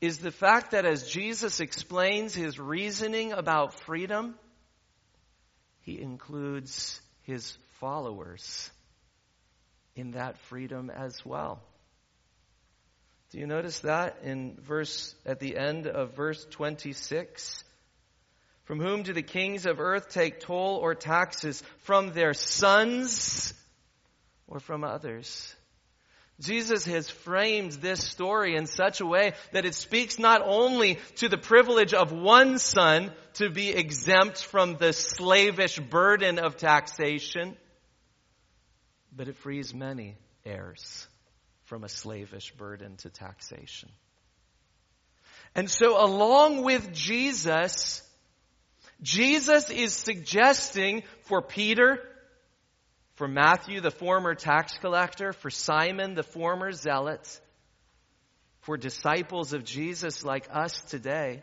is 0.00 0.18
the 0.18 0.30
fact 0.30 0.70
that 0.70 0.86
as 0.86 1.08
Jesus 1.08 1.60
explains 1.60 2.34
his 2.34 2.58
reasoning 2.58 3.32
about 3.32 3.74
freedom, 3.80 4.34
he 5.80 6.00
includes 6.00 7.00
his 7.22 7.56
followers 7.80 8.70
in 9.96 10.12
that 10.12 10.38
freedom 10.48 10.90
as 10.90 11.24
well. 11.24 11.60
Do 13.30 13.38
you 13.38 13.46
notice 13.46 13.80
that 13.80 14.18
in 14.24 14.56
verse, 14.60 15.14
at 15.26 15.38
the 15.38 15.56
end 15.56 15.86
of 15.86 16.14
verse 16.14 16.44
26? 16.50 17.62
From 18.64 18.80
whom 18.80 19.02
do 19.02 19.12
the 19.12 19.22
kings 19.22 19.66
of 19.66 19.80
earth 19.80 20.10
take 20.10 20.40
toll 20.40 20.76
or 20.76 20.94
taxes? 20.94 21.62
From 21.78 22.12
their 22.12 22.34
sons 22.34 23.52
or 24.46 24.60
from 24.60 24.84
others? 24.84 25.54
Jesus 26.40 26.86
has 26.86 27.10
framed 27.10 27.72
this 27.72 28.02
story 28.02 28.56
in 28.56 28.66
such 28.66 29.00
a 29.00 29.06
way 29.06 29.34
that 29.52 29.66
it 29.66 29.74
speaks 29.74 30.18
not 30.18 30.40
only 30.42 30.98
to 31.16 31.28
the 31.28 31.36
privilege 31.36 31.92
of 31.92 32.12
one 32.12 32.58
son 32.58 33.12
to 33.34 33.50
be 33.50 33.70
exempt 33.70 34.42
from 34.42 34.76
the 34.76 34.94
slavish 34.94 35.78
burden 35.78 36.38
of 36.38 36.56
taxation, 36.56 37.56
but 39.14 39.28
it 39.28 39.36
frees 39.36 39.74
many 39.74 40.16
heirs 40.44 41.06
from 41.64 41.84
a 41.84 41.88
slavish 41.88 42.52
burden 42.52 42.96
to 42.96 43.10
taxation. 43.10 43.90
And 45.54 45.70
so 45.70 46.02
along 46.02 46.62
with 46.62 46.92
Jesus, 46.92 48.02
Jesus 49.02 49.70
is 49.70 49.94
suggesting 49.94 51.02
for 51.22 51.40
Peter 51.42 52.00
for 53.20 53.28
Matthew, 53.28 53.82
the 53.82 53.90
former 53.90 54.34
tax 54.34 54.78
collector, 54.78 55.34
for 55.34 55.50
Simon, 55.50 56.14
the 56.14 56.22
former 56.22 56.72
zealot, 56.72 57.40
for 58.62 58.78
disciples 58.78 59.52
of 59.52 59.62
Jesus 59.62 60.24
like 60.24 60.48
us 60.50 60.80
today. 60.88 61.42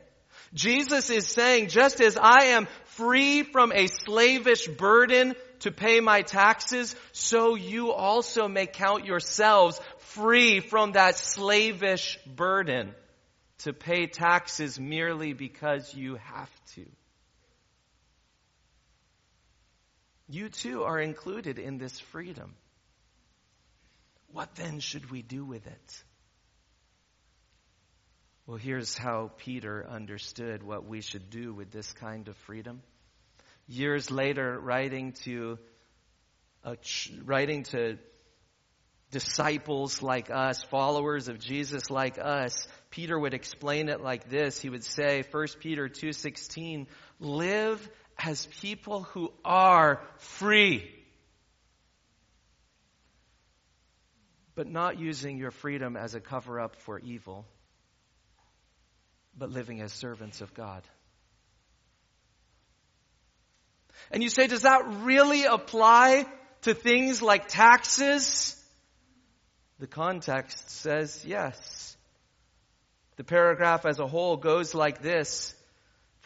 Jesus 0.56 1.12
is 1.12 1.28
saying, 1.28 1.68
just 1.68 2.02
as 2.02 2.18
I 2.18 2.46
am 2.46 2.68
free 2.86 3.44
from 3.44 3.72
a 3.72 3.86
slavish 3.86 4.68
burden 4.68 5.36
to 5.60 5.72
pay 5.72 6.00
my 6.00 6.24
taxes, 6.24 6.96
so 7.12 7.54
you 7.54 7.92
also 7.92 8.48
may 8.48 8.66
count 8.66 9.06
yourselves 9.06 9.80
free 10.00 10.62
from 10.62 10.94
that 10.94 11.16
slavish 11.16 12.18
burden 12.26 12.96
to 13.60 13.72
pay 13.72 14.08
taxes 14.08 14.80
merely 14.80 15.34
because 15.34 15.94
you 15.94 16.16
have 16.16 16.50
to. 16.74 16.88
You 20.30 20.50
too 20.50 20.84
are 20.84 21.00
included 21.00 21.58
in 21.58 21.78
this 21.78 22.00
freedom. 22.00 22.56
What 24.32 24.56
then 24.56 24.80
should 24.80 25.10
we 25.10 25.22
do 25.22 25.46
with 25.46 25.66
it? 25.66 26.04
Well, 28.46 28.58
here's 28.58 28.98
how 28.98 29.32
Peter 29.38 29.86
understood 29.90 30.64
what 30.64 30.86
we 30.86 31.02
should 31.02 31.30
do 31.30 31.54
with 31.54 31.72
this 31.72 31.92
kind 31.94 32.28
of 32.28 32.36
freedom. 32.38 32.82
Years 33.68 34.10
later, 34.12 34.60
writing 34.60 35.14
to 35.24 35.58
ch- 36.82 37.12
writing 37.24 37.64
to 37.64 37.98
disciples 39.12 40.02
like 40.02 40.30
us, 40.30 40.64
followers 40.64 41.28
of 41.28 41.40
Jesus 41.40 41.90
like 41.90 42.18
us, 42.18 42.68
Peter 42.90 43.18
would 43.18 43.34
explain 43.34 43.90
it 43.90 44.02
like 44.02 44.30
this. 44.30 44.60
He 44.60 44.70
would 44.70 44.84
say, 44.84 45.24
1 45.30 45.60
Peter 45.60 45.88
2:16, 45.88 46.88
"Live 47.20 47.90
as 48.20 48.46
people 48.62 49.04
who 49.04 49.32
are 49.46 50.02
free. 50.18 50.90
But 54.56 54.68
not 54.68 55.00
using 55.00 55.38
your 55.38 55.52
freedom 55.52 55.96
as 55.96 56.16
a 56.16 56.20
cover 56.20 56.60
up 56.60 56.76
for 56.78 57.00
evil, 57.00 57.46
but 59.38 59.52
living 59.52 59.82
as 59.82 59.94
servants 59.94 60.42
of 60.42 60.54
God. 60.54 60.82
And 64.12 64.24
you 64.24 64.30
say, 64.30 64.48
does 64.48 64.64
that 64.64 64.84
really 65.04 65.46
apply 65.46 66.26
to 66.64 66.74
things 66.74 67.22
like 67.22 67.48
taxes? 67.48 68.56
The 69.80 69.88
context 69.88 70.72
says 70.72 71.24
yes. 71.26 71.96
The 73.18 73.24
paragraph 73.24 73.86
as 73.86 74.00
a 74.00 74.08
whole 74.08 74.38
goes 74.38 74.74
like 74.74 75.02
this 75.02 75.54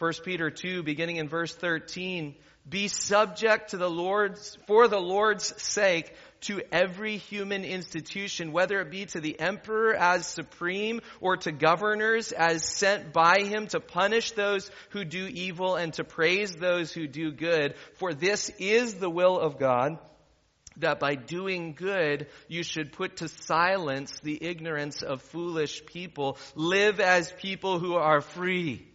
1 0.02 0.12
Peter 0.24 0.50
2, 0.50 0.82
beginning 0.82 1.18
in 1.18 1.28
verse 1.28 1.54
13, 1.54 2.34
be 2.68 2.88
subject 2.88 3.70
to 3.70 3.76
the 3.76 3.88
Lord's, 3.88 4.58
for 4.66 4.88
the 4.88 4.98
Lord's 4.98 5.62
sake, 5.62 6.12
to 6.40 6.60
every 6.72 7.18
human 7.18 7.64
institution, 7.64 8.50
whether 8.50 8.80
it 8.80 8.90
be 8.90 9.06
to 9.06 9.20
the 9.20 9.38
emperor 9.38 9.94
as 9.94 10.26
supreme 10.26 11.02
or 11.20 11.36
to 11.36 11.52
governors 11.52 12.32
as 12.32 12.64
sent 12.64 13.12
by 13.12 13.44
him 13.44 13.68
to 13.68 13.78
punish 13.78 14.32
those 14.32 14.68
who 14.90 15.04
do 15.04 15.28
evil 15.28 15.76
and 15.76 15.94
to 15.94 16.02
praise 16.02 16.52
those 16.52 16.92
who 16.92 17.06
do 17.06 17.30
good. 17.30 17.76
For 17.94 18.12
this 18.12 18.50
is 18.58 18.94
the 18.94 19.08
will 19.08 19.38
of 19.38 19.56
God 19.56 20.00
that 20.78 20.98
by 20.98 21.14
doing 21.14 21.74
good 21.74 22.26
you 22.48 22.64
should 22.64 22.90
put 22.90 23.18
to 23.18 23.28
silence 23.28 24.18
the 24.24 24.42
ignorance 24.42 25.02
of 25.02 25.22
foolish 25.22 25.86
people. 25.86 26.38
Live 26.56 26.98
as 26.98 27.30
people 27.30 27.78
who 27.78 27.94
are 27.94 28.20
free 28.20 28.88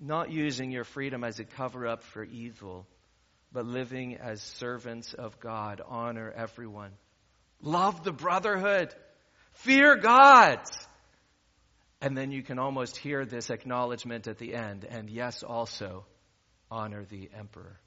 not 0.00 0.32
using 0.32 0.70
your 0.70 0.84
freedom 0.84 1.22
as 1.22 1.38
a 1.38 1.44
cover 1.44 1.86
up 1.86 2.02
for 2.02 2.24
evil, 2.24 2.86
but 3.52 3.66
living 3.66 4.16
as 4.16 4.40
servants 4.40 5.12
of 5.12 5.38
God. 5.40 5.82
Honor 5.86 6.32
everyone. 6.34 6.92
Love 7.62 8.02
the 8.02 8.12
brotherhood. 8.12 8.94
Fear 9.52 9.96
God. 9.96 10.60
And 12.00 12.16
then 12.16 12.32
you 12.32 12.42
can 12.42 12.58
almost 12.58 12.96
hear 12.96 13.26
this 13.26 13.50
acknowledgement 13.50 14.26
at 14.26 14.38
the 14.38 14.54
end. 14.54 14.86
And 14.88 15.10
yes, 15.10 15.42
also 15.42 16.06
honor 16.70 17.04
the 17.04 17.28
emperor. 17.36 17.78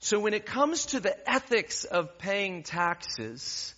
So 0.00 0.18
when 0.18 0.34
it 0.34 0.44
comes 0.44 0.86
to 0.86 1.00
the 1.00 1.16
ethics 1.30 1.84
of 1.84 2.18
paying 2.18 2.62
taxes, 2.62 3.74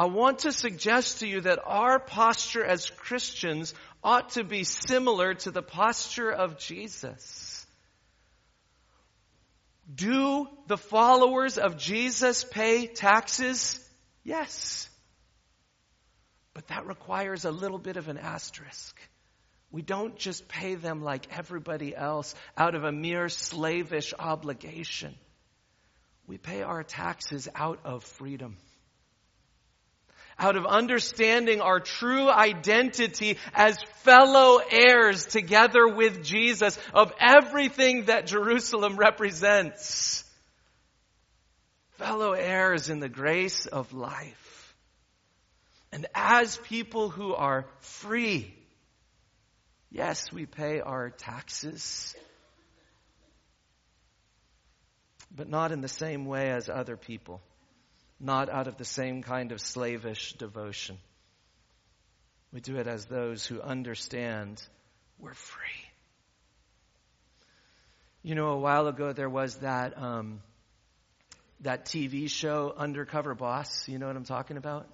I 0.00 0.06
want 0.06 0.38
to 0.40 0.52
suggest 0.52 1.20
to 1.20 1.26
you 1.26 1.42
that 1.42 1.58
our 1.62 1.98
posture 1.98 2.64
as 2.64 2.88
Christians 2.88 3.74
ought 4.02 4.30
to 4.30 4.44
be 4.44 4.64
similar 4.64 5.34
to 5.34 5.50
the 5.50 5.60
posture 5.60 6.30
of 6.30 6.58
Jesus. 6.58 7.66
Do 9.94 10.48
the 10.68 10.78
followers 10.78 11.58
of 11.58 11.76
Jesus 11.76 12.44
pay 12.44 12.86
taxes? 12.86 13.78
Yes. 14.24 14.88
But 16.54 16.68
that 16.68 16.86
requires 16.86 17.44
a 17.44 17.50
little 17.50 17.78
bit 17.78 17.98
of 17.98 18.08
an 18.08 18.16
asterisk. 18.16 18.98
We 19.70 19.82
don't 19.82 20.16
just 20.16 20.48
pay 20.48 20.76
them 20.76 21.02
like 21.02 21.26
everybody 21.36 21.94
else 21.94 22.34
out 22.56 22.74
of 22.74 22.84
a 22.84 22.90
mere 22.90 23.28
slavish 23.28 24.14
obligation. 24.18 25.14
We 26.26 26.38
pay 26.38 26.62
our 26.62 26.84
taxes 26.84 27.50
out 27.54 27.80
of 27.84 28.02
freedom 28.02 28.56
out 30.40 30.56
of 30.56 30.64
understanding 30.64 31.60
our 31.60 31.78
true 31.78 32.28
identity 32.30 33.36
as 33.54 33.78
fellow 33.98 34.58
heirs 34.58 35.26
together 35.26 35.86
with 35.86 36.24
Jesus 36.24 36.78
of 36.94 37.12
everything 37.20 38.06
that 38.06 38.26
Jerusalem 38.26 38.96
represents. 38.96 40.24
Fellow 41.98 42.32
heirs 42.32 42.88
in 42.88 43.00
the 43.00 43.10
grace 43.10 43.66
of 43.66 43.92
life. 43.92 44.74
And 45.92 46.06
as 46.14 46.56
people 46.56 47.10
who 47.10 47.34
are 47.34 47.66
free, 47.80 48.54
yes, 49.90 50.32
we 50.32 50.46
pay 50.46 50.80
our 50.80 51.10
taxes, 51.10 52.14
but 55.30 55.48
not 55.48 55.72
in 55.72 55.82
the 55.82 55.88
same 55.88 56.24
way 56.24 56.50
as 56.50 56.70
other 56.70 56.96
people, 56.96 57.42
not 58.20 58.50
out 58.50 58.68
of 58.68 58.76
the 58.76 58.84
same 58.84 59.22
kind 59.22 59.50
of 59.50 59.60
slavish 59.60 60.34
devotion. 60.34 60.98
We 62.52 62.60
do 62.60 62.76
it 62.76 62.86
as 62.86 63.06
those 63.06 63.46
who 63.46 63.60
understand 63.60 64.62
we're 65.18 65.34
free. 65.34 65.66
You 68.22 68.34
know, 68.34 68.48
a 68.48 68.58
while 68.58 68.86
ago 68.86 69.12
there 69.12 69.28
was 69.28 69.56
that 69.56 69.96
um, 69.96 70.42
that 71.60 71.86
TV 71.86 72.28
show 72.28 72.74
Undercover 72.76 73.34
Boss. 73.34 73.88
You 73.88 73.98
know 73.98 74.06
what 74.06 74.16
I'm 74.16 74.24
talking 74.24 74.56
about? 74.56 74.86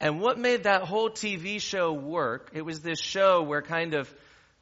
And 0.00 0.20
what 0.20 0.38
made 0.38 0.64
that 0.64 0.82
whole 0.82 1.10
TV 1.10 1.60
show 1.60 1.92
work? 1.92 2.50
It 2.54 2.62
was 2.62 2.80
this 2.80 2.98
show 2.98 3.42
where 3.42 3.60
kind 3.60 3.94
of 3.94 4.12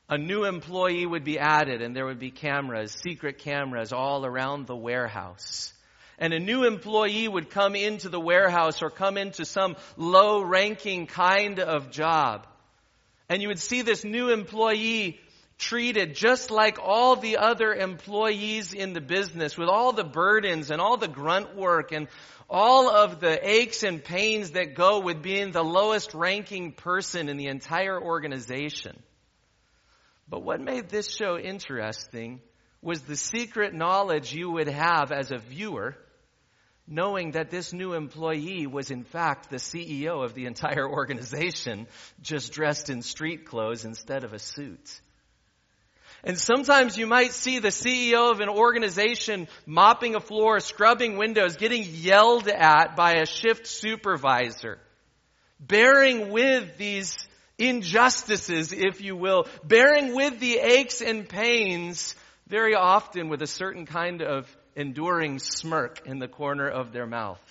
a 0.08 0.18
new 0.18 0.44
employee 0.44 1.06
would 1.06 1.24
be 1.24 1.38
added 1.38 1.80
and 1.80 1.94
there 1.94 2.06
would 2.06 2.18
be 2.18 2.30
cameras, 2.30 2.96
secret 3.02 3.38
cameras 3.38 3.92
all 3.92 4.26
around 4.26 4.66
the 4.66 4.76
warehouse. 4.76 5.72
And 6.18 6.32
a 6.32 6.40
new 6.40 6.64
employee 6.64 7.28
would 7.28 7.50
come 7.50 7.76
into 7.76 8.08
the 8.08 8.20
warehouse 8.20 8.82
or 8.82 8.90
come 8.90 9.16
into 9.16 9.44
some 9.44 9.76
low 9.96 10.42
ranking 10.42 11.06
kind 11.06 11.60
of 11.60 11.90
job. 11.90 12.46
And 13.28 13.40
you 13.40 13.48
would 13.48 13.60
see 13.60 13.82
this 13.82 14.04
new 14.04 14.30
employee 14.30 15.20
treated 15.58 16.14
just 16.14 16.50
like 16.50 16.78
all 16.80 17.16
the 17.16 17.36
other 17.36 17.74
employees 17.74 18.72
in 18.72 18.92
the 18.92 19.00
business 19.00 19.58
with 19.58 19.68
all 19.68 19.92
the 19.92 20.04
burdens 20.04 20.70
and 20.70 20.80
all 20.80 20.96
the 20.96 21.08
grunt 21.08 21.56
work 21.56 21.92
and 21.92 22.08
all 22.48 22.88
of 22.88 23.20
the 23.20 23.48
aches 23.48 23.82
and 23.82 24.02
pains 24.02 24.52
that 24.52 24.74
go 24.74 25.00
with 25.00 25.22
being 25.22 25.50
the 25.50 25.62
lowest 25.62 26.14
ranking 26.14 26.72
person 26.72 27.28
in 27.28 27.36
the 27.36 27.48
entire 27.48 28.00
organization. 28.00 28.96
But 30.28 30.42
what 30.42 30.60
made 30.60 30.88
this 30.88 31.10
show 31.10 31.38
interesting 31.38 32.40
was 32.80 33.02
the 33.02 33.16
secret 33.16 33.74
knowledge 33.74 34.32
you 34.32 34.50
would 34.50 34.68
have 34.68 35.10
as 35.12 35.30
a 35.30 35.38
viewer 35.38 35.96
knowing 36.88 37.32
that 37.32 37.50
this 37.50 37.72
new 37.72 37.92
employee 37.92 38.66
was 38.66 38.90
in 38.90 39.04
fact 39.04 39.50
the 39.50 39.56
CEO 39.56 40.24
of 40.24 40.34
the 40.34 40.46
entire 40.46 40.88
organization, 40.90 41.86
just 42.22 42.52
dressed 42.52 42.90
in 42.90 43.02
street 43.02 43.44
clothes 43.44 43.84
instead 43.84 44.24
of 44.24 44.32
a 44.32 44.38
suit. 44.38 45.00
And 46.24 46.38
sometimes 46.38 46.96
you 46.96 47.06
might 47.06 47.32
see 47.32 47.60
the 47.60 47.68
CEO 47.68 48.32
of 48.32 48.40
an 48.40 48.48
organization 48.48 49.46
mopping 49.66 50.16
a 50.16 50.20
floor, 50.20 50.58
scrubbing 50.58 51.16
windows, 51.16 51.56
getting 51.56 51.84
yelled 51.84 52.48
at 52.48 52.96
by 52.96 53.14
a 53.14 53.26
shift 53.26 53.68
supervisor, 53.68 54.78
bearing 55.60 56.30
with 56.30 56.76
these 56.76 57.16
injustices, 57.56 58.72
if 58.72 59.00
you 59.00 59.14
will, 59.14 59.46
bearing 59.62 60.14
with 60.14 60.40
the 60.40 60.58
aches 60.58 61.02
and 61.02 61.28
pains, 61.28 62.16
very 62.48 62.74
often 62.74 63.28
with 63.28 63.42
a 63.42 63.46
certain 63.46 63.86
kind 63.86 64.22
of 64.22 64.48
enduring 64.78 65.40
smirk 65.40 66.06
in 66.06 66.20
the 66.20 66.28
corner 66.28 66.68
of 66.68 66.92
their 66.92 67.06
mouth. 67.06 67.42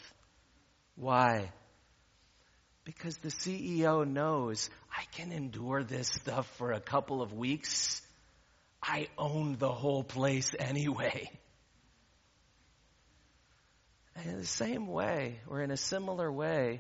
Why? 0.96 1.52
Because 2.86 3.18
the 3.18 3.28
CEO 3.28 4.08
knows 4.08 4.70
I 4.90 5.04
can 5.18 5.34
endure 5.34 5.84
this 5.84 6.08
stuff 6.08 6.48
for 6.58 6.72
a 6.72 6.80
couple 6.80 7.22
of 7.22 7.34
weeks. 7.34 8.02
I 8.82 9.10
own 9.18 9.58
the 9.60 9.72
whole 9.72 10.06
place 10.06 10.56
anyway. 10.58 11.30
And 14.16 14.32
in 14.32 14.40
the 14.40 14.46
same 14.46 14.88
way, 14.88 15.42
or 15.48 15.62
in 15.62 15.70
a 15.70 15.78
similar 15.78 16.32
way, 16.32 16.80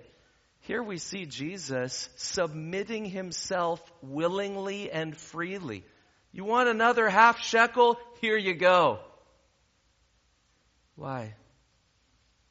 here 0.61 0.81
we 0.81 0.97
see 0.97 1.25
Jesus 1.25 2.07
submitting 2.15 3.03
himself 3.03 3.81
willingly 4.01 4.89
and 4.91 5.15
freely. 5.15 5.83
You 6.31 6.45
want 6.45 6.69
another 6.69 7.09
half 7.09 7.41
shekel? 7.41 7.99
Here 8.21 8.37
you 8.37 8.53
go. 8.53 8.99
Why? 10.97 11.35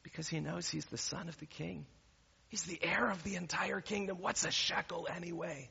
Because 0.03 0.27
he 0.27 0.39
knows 0.39 0.67
he's 0.67 0.85
the 0.85 0.97
son 0.97 1.27
of 1.27 1.37
the 1.39 1.45
king. 1.45 1.85
He's 2.47 2.63
the 2.63 2.79
heir 2.81 3.11
of 3.11 3.21
the 3.23 3.35
entire 3.35 3.81
kingdom. 3.81 4.17
What's 4.21 4.45
a 4.45 4.51
shekel 4.51 5.07
anyway? 5.13 5.69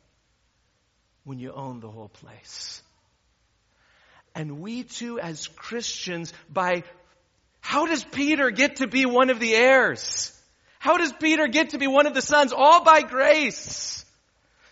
When 1.25 1.39
you 1.39 1.53
own 1.53 1.81
the 1.81 1.91
whole 1.91 2.11
place. 2.11 2.83
And 4.35 4.61
we 4.61 4.83
too, 4.83 5.19
as 5.19 5.49
Christians, 5.49 6.35
by 6.53 6.85
how 7.61 7.87
does 7.87 8.05
Peter 8.05 8.51
get 8.51 8.77
to 8.77 8.87
be 8.87 9.07
one 9.07 9.31
of 9.31 9.41
the 9.41 9.55
heirs? 9.55 10.39
How 10.79 10.99
does 10.99 11.13
Peter 11.13 11.49
get 11.49 11.71
to 11.71 11.79
be 11.79 11.87
one 11.87 12.07
of 12.07 12.13
the 12.13 12.21
sons? 12.21 12.53
All 12.53 12.85
by 12.85 13.01
grace. 13.01 14.05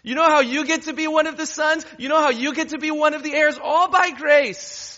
You 0.03 0.14
know 0.14 0.27
how 0.27 0.40
you 0.40 0.67
get 0.67 0.83
to 0.83 0.93
be 0.93 1.09
one 1.09 1.27
of 1.27 1.38
the 1.38 1.47
sons? 1.47 1.87
You 1.97 2.11
know 2.11 2.21
how 2.21 2.29
you 2.29 2.53
get 2.53 2.69
to 2.69 2.79
be 2.79 2.90
one 2.90 3.14
of 3.14 3.23
the 3.23 3.33
heirs? 3.33 3.59
All 3.61 3.88
by 3.88 4.11
grace. 4.11 4.93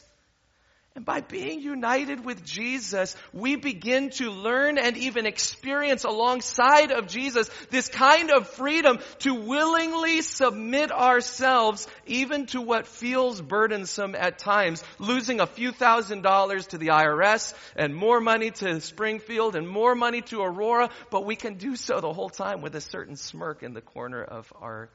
And 0.96 1.04
by 1.04 1.20
being 1.20 1.60
united 1.60 2.24
with 2.24 2.42
Jesus, 2.42 3.14
we 3.34 3.56
begin 3.56 4.08
to 4.12 4.30
learn 4.30 4.78
and 4.78 4.96
even 4.96 5.26
experience 5.26 6.04
alongside 6.04 6.90
of 6.90 7.06
Jesus 7.06 7.50
this 7.68 7.90
kind 7.90 8.30
of 8.30 8.48
freedom 8.48 8.98
to 9.18 9.34
willingly 9.34 10.22
submit 10.22 10.90
ourselves 10.90 11.86
even 12.06 12.46
to 12.46 12.62
what 12.62 12.86
feels 12.86 13.42
burdensome 13.42 14.14
at 14.14 14.38
times, 14.38 14.82
losing 14.98 15.40
a 15.40 15.46
few 15.46 15.70
thousand 15.70 16.22
dollars 16.22 16.68
to 16.68 16.78
the 16.78 16.88
IRS 16.88 17.52
and 17.76 17.94
more 17.94 18.18
money 18.18 18.50
to 18.52 18.80
Springfield 18.80 19.54
and 19.54 19.68
more 19.68 19.94
money 19.94 20.22
to 20.22 20.40
Aurora, 20.40 20.88
but 21.10 21.26
we 21.26 21.36
can 21.36 21.58
do 21.58 21.76
so 21.76 22.00
the 22.00 22.14
whole 22.14 22.30
time 22.30 22.62
with 22.62 22.74
a 22.74 22.80
certain 22.80 23.16
smirk 23.16 23.62
in 23.62 23.74
the 23.74 23.82
corner 23.82 24.24
of 24.24 24.50
our 24.62 24.88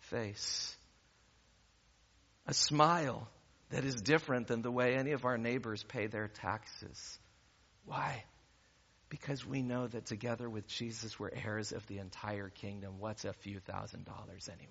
face. 0.00 0.76
A 2.48 2.54
smile 2.54 3.28
that 3.70 3.84
is 3.84 4.00
different 4.02 4.46
than 4.46 4.62
the 4.62 4.70
way 4.70 4.94
any 4.94 5.12
of 5.12 5.24
our 5.24 5.38
neighbors 5.38 5.82
pay 5.82 6.06
their 6.06 6.28
taxes. 6.28 7.18
Why? 7.84 8.24
Because 9.08 9.46
we 9.46 9.62
know 9.62 9.86
that 9.86 10.06
together 10.06 10.48
with 10.48 10.66
Jesus, 10.66 11.18
we're 11.18 11.30
heirs 11.30 11.72
of 11.72 11.86
the 11.86 11.98
entire 11.98 12.48
kingdom. 12.48 12.98
What's 12.98 13.24
a 13.24 13.32
few 13.32 13.60
thousand 13.60 14.04
dollars 14.04 14.48
anyway? 14.48 14.70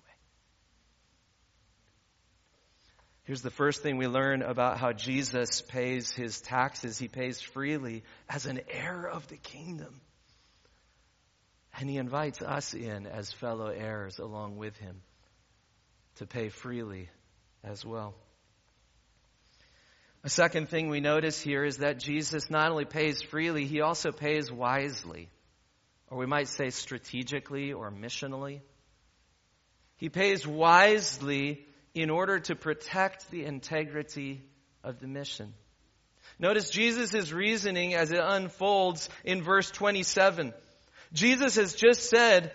Here's 3.24 3.40
the 3.40 3.50
first 3.50 3.82
thing 3.82 3.96
we 3.96 4.06
learn 4.06 4.42
about 4.42 4.78
how 4.78 4.92
Jesus 4.92 5.62
pays 5.62 6.12
his 6.12 6.42
taxes. 6.42 6.98
He 6.98 7.08
pays 7.08 7.40
freely 7.40 8.02
as 8.28 8.44
an 8.44 8.60
heir 8.68 9.08
of 9.08 9.26
the 9.28 9.38
kingdom. 9.38 10.00
And 11.78 11.88
he 11.88 11.96
invites 11.96 12.42
us 12.42 12.74
in 12.74 13.06
as 13.06 13.32
fellow 13.32 13.68
heirs 13.68 14.18
along 14.18 14.58
with 14.58 14.76
him 14.76 15.00
to 16.16 16.26
pay 16.26 16.50
freely 16.50 17.08
as 17.64 17.84
well. 17.84 18.14
A 20.24 20.30
second 20.30 20.70
thing 20.70 20.88
we 20.88 21.00
notice 21.00 21.38
here 21.38 21.66
is 21.66 21.78
that 21.78 21.98
Jesus 21.98 22.48
not 22.48 22.70
only 22.70 22.86
pays 22.86 23.20
freely, 23.20 23.66
he 23.66 23.82
also 23.82 24.10
pays 24.10 24.50
wisely, 24.50 25.28
or 26.10 26.16
we 26.16 26.24
might 26.24 26.48
say 26.48 26.70
strategically 26.70 27.74
or 27.74 27.90
missionally. 27.90 28.62
He 29.98 30.08
pays 30.08 30.46
wisely 30.46 31.66
in 31.92 32.08
order 32.08 32.40
to 32.40 32.56
protect 32.56 33.30
the 33.30 33.44
integrity 33.44 34.42
of 34.82 34.98
the 34.98 35.06
mission. 35.06 35.52
Notice 36.38 36.70
Jesus' 36.70 37.30
reasoning 37.30 37.92
as 37.92 38.10
it 38.10 38.20
unfolds 38.22 39.10
in 39.24 39.42
verse 39.42 39.70
27. 39.70 40.54
Jesus 41.12 41.56
has 41.56 41.74
just 41.74 42.08
said, 42.08 42.50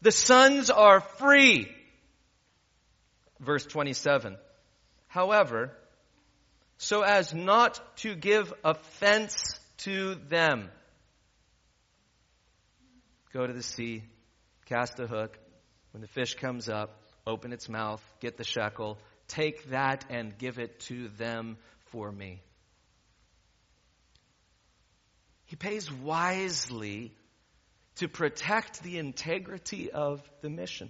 the 0.00 0.10
sons 0.10 0.70
are 0.70 1.00
free. 1.00 1.70
Verse 3.40 3.66
27. 3.66 4.38
However, 5.06 5.72
so 6.82 7.02
as 7.02 7.34
not 7.34 7.78
to 7.98 8.14
give 8.14 8.54
offense 8.64 9.60
to 9.76 10.14
them. 10.14 10.70
Go 13.34 13.46
to 13.46 13.52
the 13.52 13.62
sea, 13.62 14.02
cast 14.64 14.98
a 14.98 15.06
hook. 15.06 15.38
When 15.92 16.00
the 16.00 16.08
fish 16.08 16.36
comes 16.36 16.70
up, 16.70 16.98
open 17.26 17.52
its 17.52 17.68
mouth, 17.68 18.02
get 18.20 18.38
the 18.38 18.44
shekel, 18.44 18.96
take 19.28 19.68
that 19.68 20.06
and 20.08 20.38
give 20.38 20.58
it 20.58 20.80
to 20.80 21.08
them 21.18 21.58
for 21.90 22.10
me. 22.10 22.40
He 25.44 25.56
pays 25.56 25.92
wisely 25.92 27.12
to 27.96 28.08
protect 28.08 28.82
the 28.82 28.96
integrity 28.96 29.90
of 29.90 30.22
the 30.40 30.48
mission. 30.48 30.88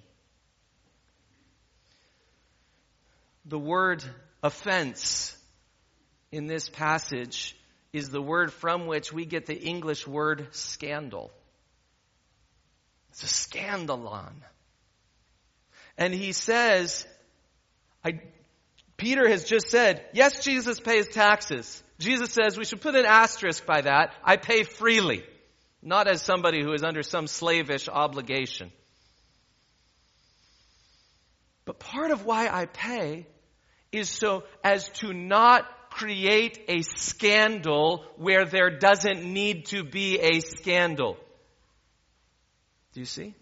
The 3.44 3.58
word 3.58 4.04
offense 4.40 5.36
in 6.32 6.46
this 6.46 6.68
passage 6.68 7.56
is 7.92 8.10
the 8.10 8.22
word 8.22 8.52
from 8.52 8.86
which 8.86 9.12
we 9.12 9.24
get 9.24 9.46
the 9.46 9.58
English 9.58 10.06
word 10.06 10.48
scandal. 10.52 11.32
It's 13.10 13.24
a 13.24 13.26
scandalon. 13.26 14.34
And 15.98 16.14
he 16.14 16.32
says, 16.32 17.06
I, 18.04 18.20
Peter 18.96 19.28
has 19.28 19.44
just 19.44 19.68
said, 19.68 20.04
yes, 20.12 20.44
Jesus 20.44 20.78
pays 20.78 21.08
taxes. 21.08 21.82
Jesus 21.98 22.32
says 22.32 22.56
we 22.56 22.64
should 22.64 22.80
put 22.80 22.94
an 22.94 23.04
asterisk 23.04 23.66
by 23.66 23.82
that. 23.82 24.14
I 24.24 24.36
pay 24.36 24.62
freely, 24.62 25.24
not 25.82 26.06
as 26.06 26.22
somebody 26.22 26.62
who 26.62 26.72
is 26.72 26.84
under 26.84 27.02
some 27.02 27.26
slavish 27.26 27.88
obligation. 27.88 28.70
But 31.64 31.78
part 31.78 32.10
of 32.10 32.24
why 32.24 32.48
I 32.48 32.66
pay 32.66 33.26
is 33.92 34.08
so 34.08 34.44
as 34.64 34.88
to 35.00 35.12
not 35.12 35.66
create 35.90 36.64
a 36.68 36.82
scandal 36.82 38.04
where 38.16 38.44
there 38.44 38.70
doesn't 38.70 39.22
need 39.24 39.66
to 39.66 39.84
be 39.84 40.18
a 40.18 40.40
scandal. 40.40 41.16
Do 42.94 43.00
you 43.00 43.06
see? 43.06 43.34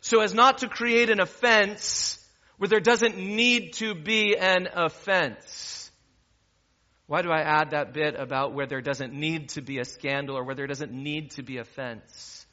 So 0.00 0.20
as 0.20 0.34
not 0.34 0.58
to 0.58 0.68
create 0.68 1.10
an 1.10 1.20
offense 1.20 2.18
where 2.56 2.68
there 2.68 2.80
doesn't 2.80 3.16
need 3.16 3.74
to 3.74 3.94
be 3.94 4.36
an 4.36 4.68
offense. 4.74 5.90
Why 7.06 7.22
do 7.22 7.30
I 7.30 7.40
add 7.40 7.70
that 7.70 7.92
bit 7.92 8.14
about 8.18 8.54
where 8.54 8.66
there 8.66 8.80
doesn't 8.80 9.12
need 9.12 9.50
to 9.50 9.62
be 9.62 9.78
a 9.78 9.84
scandal 9.84 10.36
or 10.36 10.44
where 10.44 10.54
there 10.54 10.66
doesn't 10.66 10.92
need 10.92 11.32
to 11.32 11.42
be 11.42 11.58
offense? 11.58 12.46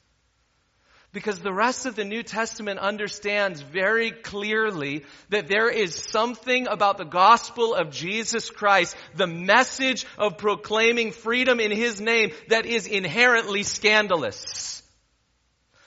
Because 1.12 1.40
the 1.40 1.54
rest 1.54 1.86
of 1.86 1.96
the 1.96 2.04
New 2.04 2.22
Testament 2.22 2.78
understands 2.78 3.62
very 3.62 4.10
clearly 4.10 5.06
that 5.30 5.48
there 5.48 5.70
is 5.70 5.94
something 5.94 6.68
about 6.68 6.98
the 6.98 7.04
gospel 7.04 7.74
of 7.74 7.90
Jesus 7.90 8.50
Christ, 8.50 8.94
the 9.14 9.26
message 9.26 10.04
of 10.18 10.36
proclaiming 10.36 11.12
freedom 11.12 11.60
in 11.60 11.70
His 11.70 11.98
name 11.98 12.32
that 12.48 12.66
is 12.66 12.86
inherently 12.86 13.62
scandalous. 13.62 14.82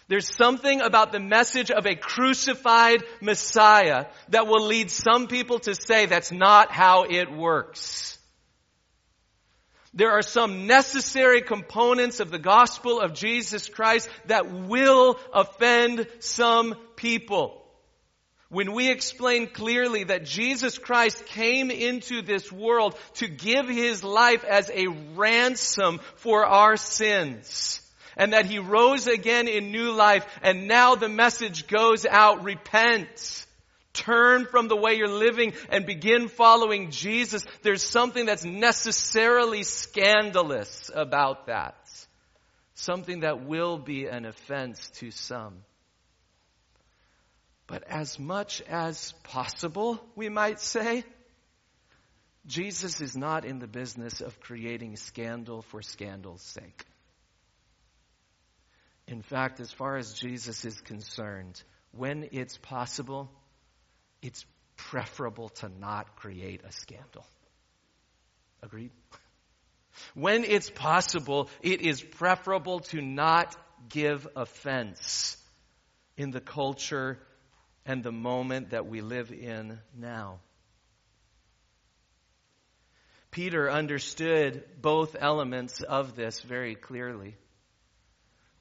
There's 0.07 0.35
something 0.35 0.81
about 0.81 1.11
the 1.11 1.19
message 1.19 1.71
of 1.71 1.85
a 1.85 1.95
crucified 1.95 3.03
Messiah 3.21 4.07
that 4.29 4.47
will 4.47 4.65
lead 4.65 4.91
some 4.91 5.27
people 5.27 5.59
to 5.59 5.75
say 5.75 6.07
that's 6.07 6.31
not 6.31 6.71
how 6.71 7.03
it 7.03 7.31
works. 7.31 8.17
There 9.93 10.11
are 10.11 10.21
some 10.21 10.67
necessary 10.67 11.41
components 11.41 12.21
of 12.21 12.31
the 12.31 12.39
gospel 12.39 13.01
of 13.01 13.13
Jesus 13.13 13.67
Christ 13.67 14.09
that 14.27 14.49
will 14.49 15.19
offend 15.33 16.07
some 16.19 16.75
people. 16.95 17.57
When 18.47 18.73
we 18.73 18.89
explain 18.89 19.47
clearly 19.47 20.05
that 20.05 20.25
Jesus 20.25 20.77
Christ 20.77 21.25
came 21.25 21.71
into 21.71 22.21
this 22.21 22.51
world 22.51 22.97
to 23.15 23.27
give 23.27 23.67
his 23.67 24.03
life 24.03 24.43
as 24.43 24.69
a 24.69 24.87
ransom 25.15 25.99
for 26.15 26.45
our 26.45 26.75
sins, 26.77 27.81
and 28.17 28.33
that 28.33 28.45
he 28.45 28.59
rose 28.59 29.07
again 29.07 29.47
in 29.47 29.71
new 29.71 29.91
life, 29.91 30.25
and 30.41 30.67
now 30.67 30.95
the 30.95 31.07
message 31.09 31.67
goes 31.67 32.05
out, 32.05 32.43
repent. 32.43 33.45
Turn 33.93 34.45
from 34.45 34.67
the 34.67 34.75
way 34.75 34.95
you're 34.95 35.07
living 35.07 35.53
and 35.69 35.85
begin 35.85 36.29
following 36.29 36.91
Jesus. 36.91 37.45
There's 37.61 37.83
something 37.83 38.25
that's 38.25 38.45
necessarily 38.45 39.63
scandalous 39.63 40.89
about 40.93 41.47
that. 41.47 41.75
Something 42.73 43.19
that 43.21 43.45
will 43.45 43.77
be 43.77 44.05
an 44.05 44.25
offense 44.25 44.89
to 44.95 45.11
some. 45.11 45.63
But 47.67 47.83
as 47.87 48.17
much 48.17 48.61
as 48.61 49.13
possible, 49.23 49.99
we 50.15 50.29
might 50.29 50.59
say, 50.59 51.03
Jesus 52.47 53.01
is 53.01 53.15
not 53.15 53.45
in 53.45 53.59
the 53.59 53.67
business 53.67 54.21
of 54.21 54.39
creating 54.39 54.95
scandal 54.95 55.61
for 55.61 55.81
scandal's 55.81 56.41
sake. 56.41 56.85
In 59.07 59.21
fact, 59.21 59.59
as 59.59 59.71
far 59.71 59.97
as 59.97 60.13
Jesus 60.13 60.65
is 60.65 60.79
concerned, 60.81 61.61
when 61.91 62.29
it's 62.31 62.57
possible, 62.57 63.29
it's 64.21 64.45
preferable 64.75 65.49
to 65.49 65.69
not 65.69 66.15
create 66.15 66.61
a 66.67 66.71
scandal. 66.71 67.25
Agreed? 68.63 68.91
When 70.13 70.43
it's 70.43 70.69
possible, 70.69 71.49
it 71.61 71.81
is 71.81 72.01
preferable 72.01 72.79
to 72.91 73.01
not 73.01 73.55
give 73.89 74.27
offense 74.35 75.37
in 76.17 76.31
the 76.31 76.41
culture 76.41 77.19
and 77.85 78.03
the 78.03 78.11
moment 78.11 78.71
that 78.71 78.85
we 78.85 79.01
live 79.01 79.31
in 79.31 79.79
now. 79.97 80.39
Peter 83.31 83.71
understood 83.71 84.63
both 84.81 85.15
elements 85.19 85.81
of 85.81 86.15
this 86.15 86.41
very 86.41 86.75
clearly 86.75 87.35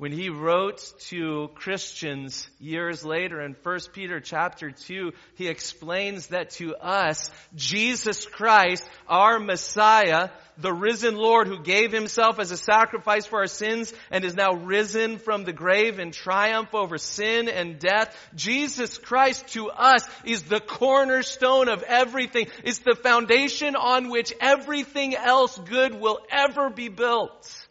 when 0.00 0.12
he 0.12 0.30
wrote 0.30 0.94
to 0.98 1.50
Christians 1.56 2.48
years 2.58 3.04
later 3.04 3.42
in 3.42 3.54
1 3.62 3.78
Peter 3.92 4.18
chapter 4.18 4.70
2, 4.70 5.12
he 5.34 5.46
explains 5.46 6.28
that 6.28 6.48
to 6.52 6.74
us, 6.74 7.30
Jesus 7.54 8.24
Christ, 8.24 8.88
our 9.06 9.38
Messiah, 9.38 10.30
the 10.56 10.72
risen 10.72 11.16
Lord 11.16 11.48
who 11.48 11.62
gave 11.62 11.92
himself 11.92 12.38
as 12.38 12.50
a 12.50 12.56
sacrifice 12.56 13.26
for 13.26 13.40
our 13.40 13.46
sins 13.46 13.92
and 14.10 14.24
is 14.24 14.34
now 14.34 14.54
risen 14.54 15.18
from 15.18 15.44
the 15.44 15.52
grave 15.52 15.98
in 15.98 16.12
triumph 16.12 16.74
over 16.74 16.96
sin 16.96 17.50
and 17.50 17.78
death. 17.78 18.16
Jesus 18.34 18.96
Christ 18.96 19.48
to 19.48 19.68
us 19.68 20.08
is 20.24 20.44
the 20.44 20.60
cornerstone 20.60 21.68
of 21.68 21.82
everything. 21.82 22.46
It's 22.64 22.78
the 22.78 22.96
foundation 22.96 23.76
on 23.76 24.08
which 24.08 24.32
everything 24.40 25.14
else 25.14 25.58
good 25.58 25.94
will 25.94 26.20
ever 26.30 26.70
be 26.70 26.88
built. 26.88 27.66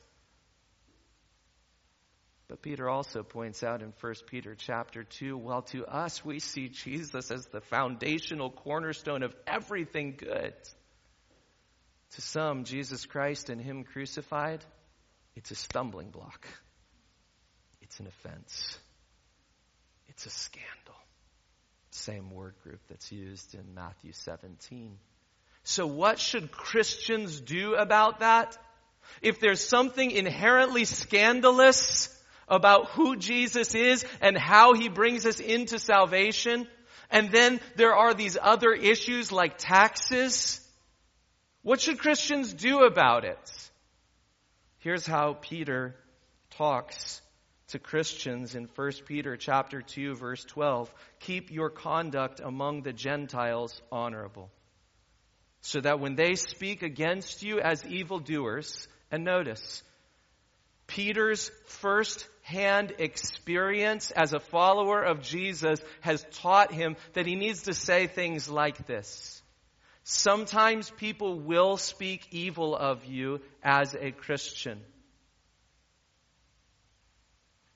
But 2.59 2.69
Peter 2.69 2.89
also 2.89 3.23
points 3.23 3.63
out 3.63 3.81
in 3.81 3.93
1 4.01 4.13
Peter 4.27 4.53
chapter 4.53 5.03
2, 5.03 5.37
while 5.37 5.61
to 5.63 5.85
us 5.85 6.25
we 6.25 6.39
see 6.39 6.67
Jesus 6.67 7.31
as 7.31 7.45
the 7.45 7.61
foundational 7.61 8.49
cornerstone 8.49 9.23
of 9.23 9.33
everything 9.47 10.15
good, 10.17 10.53
to 12.15 12.21
some, 12.21 12.65
Jesus 12.65 13.05
Christ 13.05 13.49
and 13.49 13.61
Him 13.61 13.83
crucified, 13.83 14.63
it's 15.35 15.51
a 15.51 15.55
stumbling 15.55 16.09
block. 16.09 16.47
It's 17.81 17.99
an 17.99 18.07
offense. 18.07 18.77
It's 20.09 20.25
a 20.25 20.29
scandal. 20.29 20.95
Same 21.91 22.31
word 22.31 22.55
group 22.63 22.81
that's 22.89 23.11
used 23.11 23.55
in 23.55 23.73
Matthew 23.73 24.11
17. 24.11 24.97
So 25.63 25.87
what 25.87 26.19
should 26.19 26.51
Christians 26.51 27.39
do 27.39 27.75
about 27.75 28.19
that? 28.19 28.57
If 29.21 29.39
there's 29.39 29.65
something 29.65 30.11
inherently 30.11 30.85
scandalous, 30.85 32.15
about 32.49 32.89
who 32.91 33.15
Jesus 33.15 33.75
is 33.75 34.05
and 34.21 34.37
how 34.37 34.73
he 34.73 34.89
brings 34.89 35.25
us 35.25 35.39
into 35.39 35.79
salvation. 35.79 36.67
And 37.11 37.31
then 37.31 37.59
there 37.75 37.95
are 37.95 38.13
these 38.13 38.37
other 38.41 38.73
issues 38.73 39.31
like 39.31 39.57
taxes. 39.57 40.61
What 41.61 41.81
should 41.81 41.99
Christians 41.99 42.53
do 42.53 42.81
about 42.81 43.25
it? 43.25 43.69
Here's 44.79 45.05
how 45.05 45.33
Peter 45.33 45.95
talks 46.51 47.21
to 47.69 47.79
Christians 47.79 48.55
in 48.55 48.67
1 48.75 48.91
Peter 49.05 49.37
chapter 49.37 49.81
2 49.81 50.15
verse 50.15 50.43
12. 50.45 50.91
Keep 51.19 51.51
your 51.51 51.69
conduct 51.69 52.39
among 52.39 52.81
the 52.81 52.93
Gentiles 52.93 53.81
honorable. 53.91 54.49
So 55.61 55.81
that 55.81 55.99
when 55.99 56.15
they 56.15 56.35
speak 56.35 56.83
against 56.83 57.43
you 57.43 57.59
as 57.59 57.85
evildoers, 57.85 58.87
and 59.11 59.23
notice, 59.23 59.83
Peter's 60.87 61.51
first 61.65 62.27
hand 62.49 62.95
experience 62.97 64.09
as 64.09 64.33
a 64.33 64.39
follower 64.39 65.03
of 65.03 65.21
Jesus 65.21 65.79
has 66.01 66.25
taught 66.31 66.73
him 66.73 66.95
that 67.13 67.27
he 67.27 67.35
needs 67.35 67.63
to 67.63 67.73
say 67.73 68.07
things 68.07 68.49
like 68.49 68.87
this. 68.87 69.41
Sometimes 70.03 70.89
people 70.89 71.39
will 71.39 71.77
speak 71.77 72.27
evil 72.31 72.75
of 72.75 73.05
you 73.05 73.41
as 73.61 73.95
a 73.95 74.11
Christian. 74.11 74.81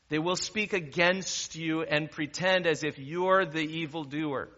They 0.10 0.18
will 0.18 0.36
speak 0.36 0.74
against 0.74 1.56
you 1.56 1.84
and 1.84 2.10
pretend 2.10 2.66
as 2.66 2.84
if 2.84 2.98
you're 2.98 3.46
the 3.46 3.62
evildoer. 3.82 4.50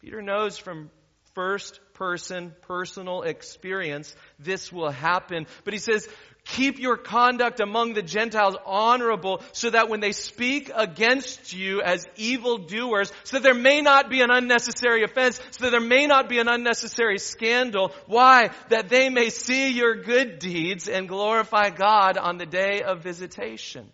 Peter 0.00 0.22
knows 0.22 0.56
from 0.56 0.90
first 1.34 1.80
person 1.94 2.54
personal 2.62 3.22
experience 3.22 4.14
this 4.38 4.72
will 4.72 4.90
happen. 4.90 5.46
But 5.64 5.72
he 5.72 5.78
says, 5.78 6.08
Keep 6.52 6.80
your 6.80 6.98
conduct 6.98 7.60
among 7.60 7.94
the 7.94 8.02
Gentiles 8.02 8.56
honorable 8.66 9.42
so 9.52 9.70
that 9.70 9.88
when 9.88 10.00
they 10.00 10.12
speak 10.12 10.70
against 10.74 11.54
you 11.54 11.80
as 11.80 12.06
evildoers, 12.16 13.10
so 13.24 13.38
that 13.38 13.42
there 13.42 13.54
may 13.54 13.80
not 13.80 14.10
be 14.10 14.20
an 14.20 14.30
unnecessary 14.30 15.02
offense, 15.02 15.40
so 15.52 15.64
that 15.64 15.70
there 15.70 15.80
may 15.80 16.06
not 16.06 16.28
be 16.28 16.40
an 16.40 16.48
unnecessary 16.48 17.18
scandal. 17.18 17.92
Why? 18.06 18.50
That 18.68 18.90
they 18.90 19.08
may 19.08 19.30
see 19.30 19.70
your 19.70 20.02
good 20.02 20.40
deeds 20.40 20.88
and 20.88 21.08
glorify 21.08 21.70
God 21.70 22.18
on 22.18 22.36
the 22.36 22.44
day 22.44 22.82
of 22.82 23.02
visitation. 23.02 23.90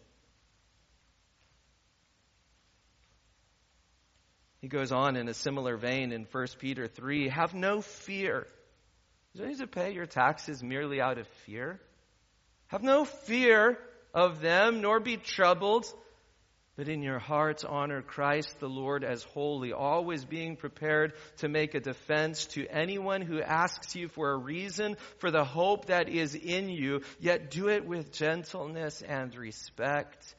He 4.60 4.66
goes 4.66 4.90
on 4.90 5.14
in 5.14 5.28
a 5.28 5.34
similar 5.34 5.76
vein 5.76 6.10
in 6.10 6.26
1 6.28 6.46
Peter 6.58 6.88
3 6.88 7.28
Have 7.28 7.54
no 7.54 7.82
fear. 7.82 8.48
Need 9.36 9.58
to 9.58 9.68
pay 9.68 9.92
your 9.92 10.06
taxes 10.06 10.60
merely 10.60 11.00
out 11.00 11.18
of 11.18 11.28
fear. 11.46 11.80
Have 12.68 12.82
no 12.82 13.04
fear 13.04 13.78
of 14.12 14.40
them, 14.40 14.82
nor 14.82 15.00
be 15.00 15.16
troubled, 15.16 15.86
but 16.76 16.88
in 16.88 17.02
your 17.02 17.18
hearts 17.18 17.64
honor 17.64 18.02
Christ 18.02 18.60
the 18.60 18.68
Lord 18.68 19.04
as 19.04 19.22
holy, 19.24 19.72
always 19.72 20.24
being 20.24 20.54
prepared 20.54 21.14
to 21.38 21.48
make 21.48 21.74
a 21.74 21.80
defense 21.80 22.44
to 22.48 22.66
anyone 22.66 23.22
who 23.22 23.40
asks 23.40 23.96
you 23.96 24.08
for 24.08 24.30
a 24.30 24.36
reason 24.36 24.96
for 25.16 25.30
the 25.30 25.44
hope 25.44 25.86
that 25.86 26.10
is 26.10 26.34
in 26.34 26.68
you, 26.68 27.00
yet 27.18 27.50
do 27.50 27.68
it 27.68 27.86
with 27.86 28.12
gentleness 28.12 29.00
and 29.00 29.34
respect, 29.34 30.34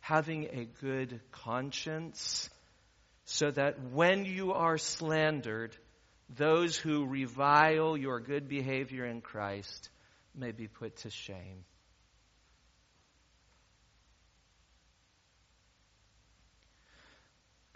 having 0.00 0.48
a 0.52 0.66
good 0.82 1.20
conscience, 1.32 2.50
so 3.24 3.50
that 3.50 3.90
when 3.90 4.26
you 4.26 4.52
are 4.52 4.76
slandered, 4.76 5.74
those 6.28 6.76
who 6.76 7.06
revile 7.06 7.96
your 7.96 8.20
good 8.20 8.48
behavior 8.48 9.06
in 9.06 9.22
Christ 9.22 9.88
may 10.34 10.52
be 10.52 10.68
put 10.68 10.94
to 10.98 11.10
shame. 11.10 11.64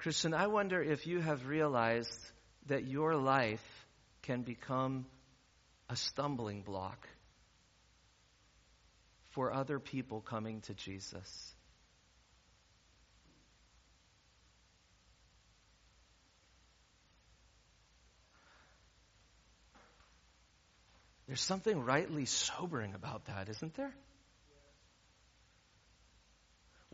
Christian, 0.05 0.35
I 0.35 0.49
wonder 0.49 0.83
if 0.83 1.07
you 1.07 1.21
have 1.21 1.47
realized 1.47 2.21
that 2.67 2.87
your 2.87 3.17
life 3.17 3.87
can 4.21 4.43
become 4.43 5.07
a 5.89 5.97
stumbling 5.97 6.61
block 6.61 7.09
for 9.31 9.51
other 9.51 9.79
people 9.79 10.21
coming 10.21 10.61
to 10.67 10.75
Jesus. 10.75 11.55
There's 21.27 21.41
something 21.41 21.83
rightly 21.83 22.27
sobering 22.27 22.93
about 22.93 23.25
that, 23.29 23.49
isn't 23.49 23.75
there? 23.75 23.95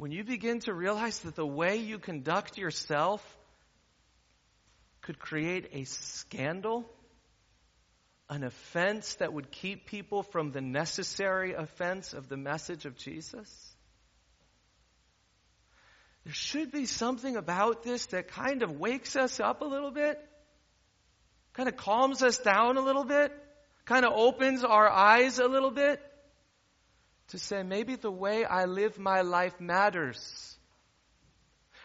When 0.00 0.12
you 0.12 0.24
begin 0.24 0.60
to 0.60 0.72
realize 0.72 1.18
that 1.20 1.36
the 1.36 1.46
way 1.46 1.76
you 1.76 1.98
conduct 1.98 2.56
yourself 2.56 3.22
could 5.02 5.18
create 5.18 5.68
a 5.74 5.84
scandal, 5.84 6.90
an 8.30 8.42
offense 8.42 9.16
that 9.16 9.30
would 9.30 9.50
keep 9.50 9.84
people 9.84 10.22
from 10.22 10.52
the 10.52 10.62
necessary 10.62 11.52
offense 11.52 12.14
of 12.14 12.30
the 12.30 12.38
message 12.38 12.86
of 12.86 12.96
Jesus? 12.96 13.74
There 16.24 16.32
should 16.32 16.72
be 16.72 16.86
something 16.86 17.36
about 17.36 17.82
this 17.82 18.06
that 18.06 18.28
kind 18.28 18.62
of 18.62 18.80
wakes 18.80 19.16
us 19.16 19.38
up 19.38 19.60
a 19.60 19.66
little 19.66 19.90
bit, 19.90 20.18
kind 21.52 21.68
of 21.68 21.76
calms 21.76 22.22
us 22.22 22.38
down 22.38 22.78
a 22.78 22.80
little 22.80 23.04
bit, 23.04 23.32
kind 23.84 24.06
of 24.06 24.14
opens 24.14 24.64
our 24.64 24.88
eyes 24.88 25.38
a 25.38 25.46
little 25.46 25.70
bit 25.70 26.00
to 27.30 27.38
say, 27.38 27.62
maybe 27.62 27.96
the 27.96 28.10
way 28.10 28.44
I 28.44 28.64
live 28.64 28.98
my 28.98 29.22
life 29.22 29.60
matters. 29.60 30.56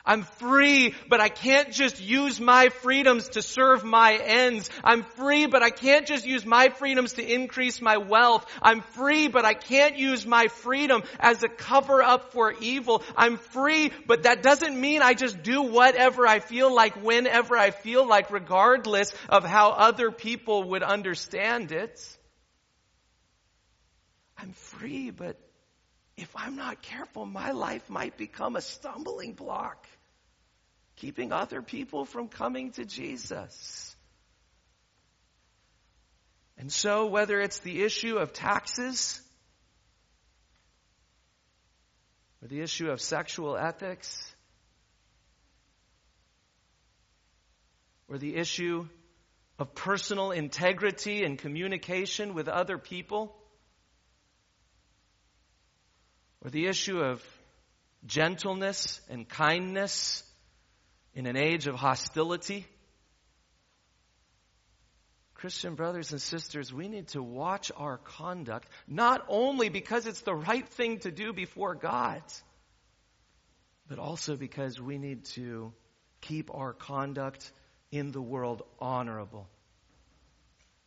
I'm 0.06 0.22
free, 0.22 0.94
but 1.10 1.20
I 1.20 1.30
can't 1.30 1.72
just 1.72 2.00
use 2.00 2.40
my 2.40 2.70
freedoms 2.70 3.30
to 3.30 3.42
serve 3.42 3.84
my 3.84 4.14
ends. 4.14 4.70
I'm 4.84 5.02
free, 5.02 5.48
but 5.48 5.64
I 5.64 5.72
can't 5.72 6.06
just 6.06 6.28
use 6.28 6.46
my 6.46 6.70
freedoms 6.70 7.14
to 7.14 7.24
increase 7.24 7.82
my 7.82 7.98
wealth. 7.98 8.46
I'm 8.62 8.82
free, 8.82 9.28
but 9.28 9.46
I 9.46 9.56
can't 9.56 9.98
use 9.98 10.26
my 10.26 10.48
freedom 10.48 11.02
as 11.20 11.42
a 11.44 11.50
cover 11.50 12.04
up 12.04 12.34
for 12.34 12.54
evil. 12.62 13.02
I'm 13.18 13.38
free, 13.38 13.92
but 14.06 14.24
that 14.24 14.44
doesn't 14.44 14.80
mean 14.80 15.02
I 15.02 15.16
just 15.16 15.42
do 15.42 15.64
whatever 15.64 16.28
I 16.28 16.40
feel 16.40 16.74
like 16.74 17.04
whenever 17.04 17.58
I 17.58 17.72
feel 17.72 18.08
like 18.08 18.32
regardless 18.32 19.12
of 19.28 19.44
how 19.44 19.72
other 19.72 20.12
people 20.12 20.70
would 20.70 20.84
understand 20.84 21.72
it. 21.72 22.00
I'm 24.38 24.52
free, 24.52 25.12
but 25.12 25.38
if 26.18 26.34
I'm 26.36 26.56
not 26.56 26.82
careful, 26.82 27.26
my 27.26 27.52
life 27.52 27.90
might 27.90 28.18
become 28.18 28.56
a 28.56 28.62
stumbling 28.62 29.34
block, 29.34 29.86
keeping 30.96 31.32
other 31.32 31.62
people 31.62 32.06
from 32.06 32.28
coming 32.28 32.72
to 32.74 32.86
Jesus. 32.86 33.96
And 36.58 36.72
so, 36.72 37.08
whether 37.08 37.40
it's 37.42 37.60
the 37.60 37.84
issue 37.84 38.18
of 38.18 38.32
taxes, 38.32 39.22
or 42.42 42.48
the 42.48 42.62
issue 42.62 42.90
of 42.90 43.02
sexual 43.02 43.58
ethics, 43.58 44.34
or 48.08 48.18
the 48.18 48.36
issue 48.36 48.88
of 49.60 49.76
personal 49.76 50.32
integrity 50.32 51.24
and 51.24 51.38
communication 51.38 52.34
with 52.34 52.48
other 52.48 52.78
people, 52.78 53.36
or 56.46 56.52
the 56.52 56.68
issue 56.68 57.00
of 57.00 57.24
gentleness 58.06 59.02
and 59.10 59.28
kindness 59.28 60.24
in 61.16 61.26
an 61.26 61.36
age 61.36 61.66
of 61.66 61.74
hostility. 61.74 62.68
Christian 65.34 65.74
brothers 65.74 66.12
and 66.12 66.22
sisters, 66.22 66.72
we 66.72 66.88
need 66.88 67.08
to 67.10 67.24
watch 67.24 67.72
our 67.76 67.98
conduct, 67.98 68.70
not 68.88 69.26
only 69.28 69.70
because 69.70 70.06
it's 70.06 70.22
the 70.22 70.36
right 70.36 70.68
thing 70.70 71.00
to 71.00 71.12
do 71.12 71.34
before 71.34 71.74
God, 71.74 72.22
but 73.88 73.98
also 73.98 74.36
because 74.36 74.80
we 74.80 75.00
need 75.00 75.26
to 75.34 75.74
keep 76.22 76.54
our 76.54 76.74
conduct 76.74 77.52
in 77.92 78.12
the 78.12 78.22
world 78.22 78.62
honorable 78.80 79.50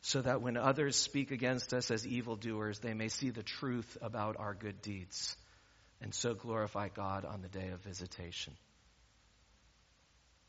so 0.03 0.23
that 0.23 0.40
when 0.40 0.57
others 0.57 0.94
speak 0.94 1.33
against 1.33 1.75
us 1.75 1.90
as 1.90 2.07
evildoers, 2.07 2.79
they 2.79 2.94
may 2.94 3.09
see 3.09 3.31
the 3.31 3.42
truth 3.42 3.99
about 4.01 4.37
our 4.38 4.55
good 4.55 4.81
deeds 4.83 5.37
and 6.01 6.15
so 6.15 6.35
glorify 6.35 6.89
God 6.89 7.25
on 7.25 7.43
the 7.43 7.49
day 7.49 7.69
of 7.69 7.81
visitation. 7.81 8.55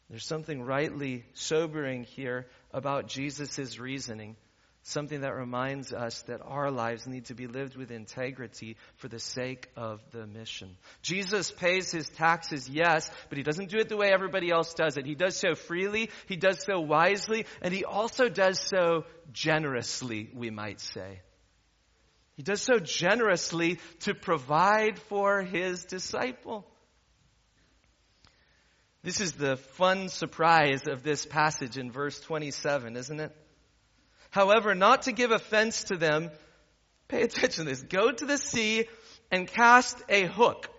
There's 0.10 0.26
something 0.26 0.64
rightly 0.64 1.24
sobering 1.34 2.04
here 2.04 2.48
about 2.72 3.08
Jesus' 3.08 3.78
reasoning, 3.78 4.36
something 4.82 5.22
that 5.22 5.36
reminds 5.36 5.94
us 5.94 6.24
that 6.24 6.42
our 6.44 6.72
lives 6.72 7.06
need 7.06 7.26
to 7.26 7.36
be 7.36 7.46
lived 7.46 7.76
with 7.76 7.92
integrity 7.92 8.76
for 8.96 9.08
the 9.08 9.20
sake 9.20 9.70
of 9.76 10.02
the 10.12 10.26
mission. 10.26 10.78
Jesus 11.04 11.52
pays 11.52 11.92
his 11.92 12.10
taxes, 12.10 12.68
yes, 12.68 13.12
but 13.30 13.38
he 13.38 13.44
doesn't 13.44 13.70
do 13.70 13.78
it 13.78 13.88
the 13.88 13.98
way 13.98 14.12
everybody 14.12 14.50
else 14.50 14.74
does 14.74 14.98
it. 14.98 15.06
He 15.06 15.14
does 15.14 15.36
so 15.36 15.54
freely, 15.54 16.10
he 16.28 16.38
does 16.38 16.64
so 16.64 16.80
wisely, 16.80 17.46
and 17.62 17.72
he 17.72 17.86
also 17.86 18.30
does 18.30 18.60
so 18.60 19.06
generously, 19.32 20.32
we 20.34 20.50
might 20.50 20.80
say. 20.80 21.22
He 22.40 22.44
does 22.44 22.62
so 22.62 22.80
generously 22.80 23.80
to 24.04 24.14
provide 24.14 24.98
for 24.98 25.42
his 25.42 25.84
disciple. 25.84 26.66
This 29.04 29.20
is 29.20 29.34
the 29.34 29.58
fun 29.58 30.08
surprise 30.08 30.84
of 30.88 31.04
this 31.04 31.26
passage 31.26 31.78
in 31.78 31.92
verse 31.92 32.18
27, 32.22 32.96
isn't 32.96 33.20
it? 33.20 33.36
However, 34.30 34.74
not 34.74 35.02
to 35.02 35.12
give 35.12 35.32
offense 35.32 35.84
to 35.90 35.98
them, 35.98 36.32
pay 37.10 37.24
attention 37.24 37.66
to 37.66 37.72
this. 37.72 37.82
Go 37.82 38.10
to 38.10 38.26
the 38.26 38.38
sea 38.38 38.88
and 39.30 39.46
cast 39.46 40.02
a 40.08 40.26
hook. 40.26 40.70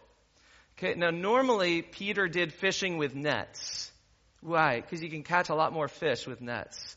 Okay, 0.78 0.94
now 0.94 1.10
normally 1.10 1.82
Peter 1.82 2.26
did 2.26 2.54
fishing 2.54 2.96
with 2.96 3.14
nets. 3.14 3.92
Why? 4.40 4.80
Because 4.80 5.02
you 5.02 5.10
can 5.10 5.24
catch 5.24 5.50
a 5.50 5.54
lot 5.54 5.74
more 5.74 5.88
fish 5.88 6.26
with 6.26 6.40
nets. 6.40 6.96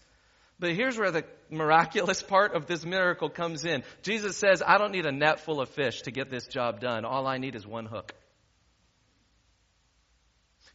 But 0.63 0.75
here's 0.75 0.97
where 0.97 1.11
the 1.11 1.25
miraculous 1.49 2.23
part 2.23 2.55
of 2.55 2.67
this 2.67 2.85
miracle 2.85 3.27
comes 3.27 3.65
in. 3.65 3.83
Jesus 4.01 4.37
says, 4.37 4.63
I 4.65 4.77
don't 4.77 4.93
need 4.93 5.05
a 5.05 5.11
net 5.11 5.41
full 5.41 5.59
of 5.59 5.67
fish 5.67 6.03
to 6.03 6.11
get 6.11 6.29
this 6.29 6.47
job 6.47 6.79
done. 6.79 7.03
All 7.03 7.27
I 7.27 7.37
need 7.37 7.55
is 7.55 7.67
one 7.67 7.85
hook. 7.85 8.13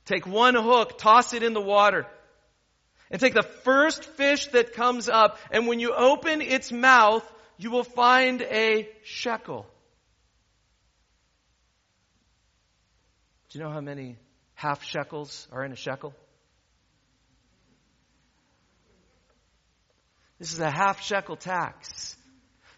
Take 0.05 0.27
one 0.27 0.55
hook, 0.55 0.99
toss 0.99 1.33
it 1.33 1.43
in 1.43 1.55
the 1.55 1.63
water, 1.63 2.07
and 3.11 3.19
take 3.19 3.33
the 3.33 3.49
first 3.65 4.05
fish 4.05 4.49
that 4.49 4.75
comes 4.75 5.09
up, 5.09 5.39
and 5.51 5.67
when 5.67 5.81
you 5.81 5.95
open 5.95 6.43
its 6.43 6.71
mouth, 6.71 7.25
you 7.57 7.71
will 7.71 7.83
find 7.83 8.43
a 8.43 8.91
shekel. 9.05 9.67
Do 13.49 13.59
you 13.59 13.65
know 13.65 13.71
how 13.71 13.81
many 13.81 14.19
half 14.53 14.85
shekels 14.85 15.49
are 15.51 15.65
in 15.65 15.73
a 15.73 15.77
shekel? 15.77 16.13
This 20.39 20.53
is 20.53 20.61
a 20.61 20.71
half 20.71 21.03
shekel 21.03 21.37
tax. 21.37 22.17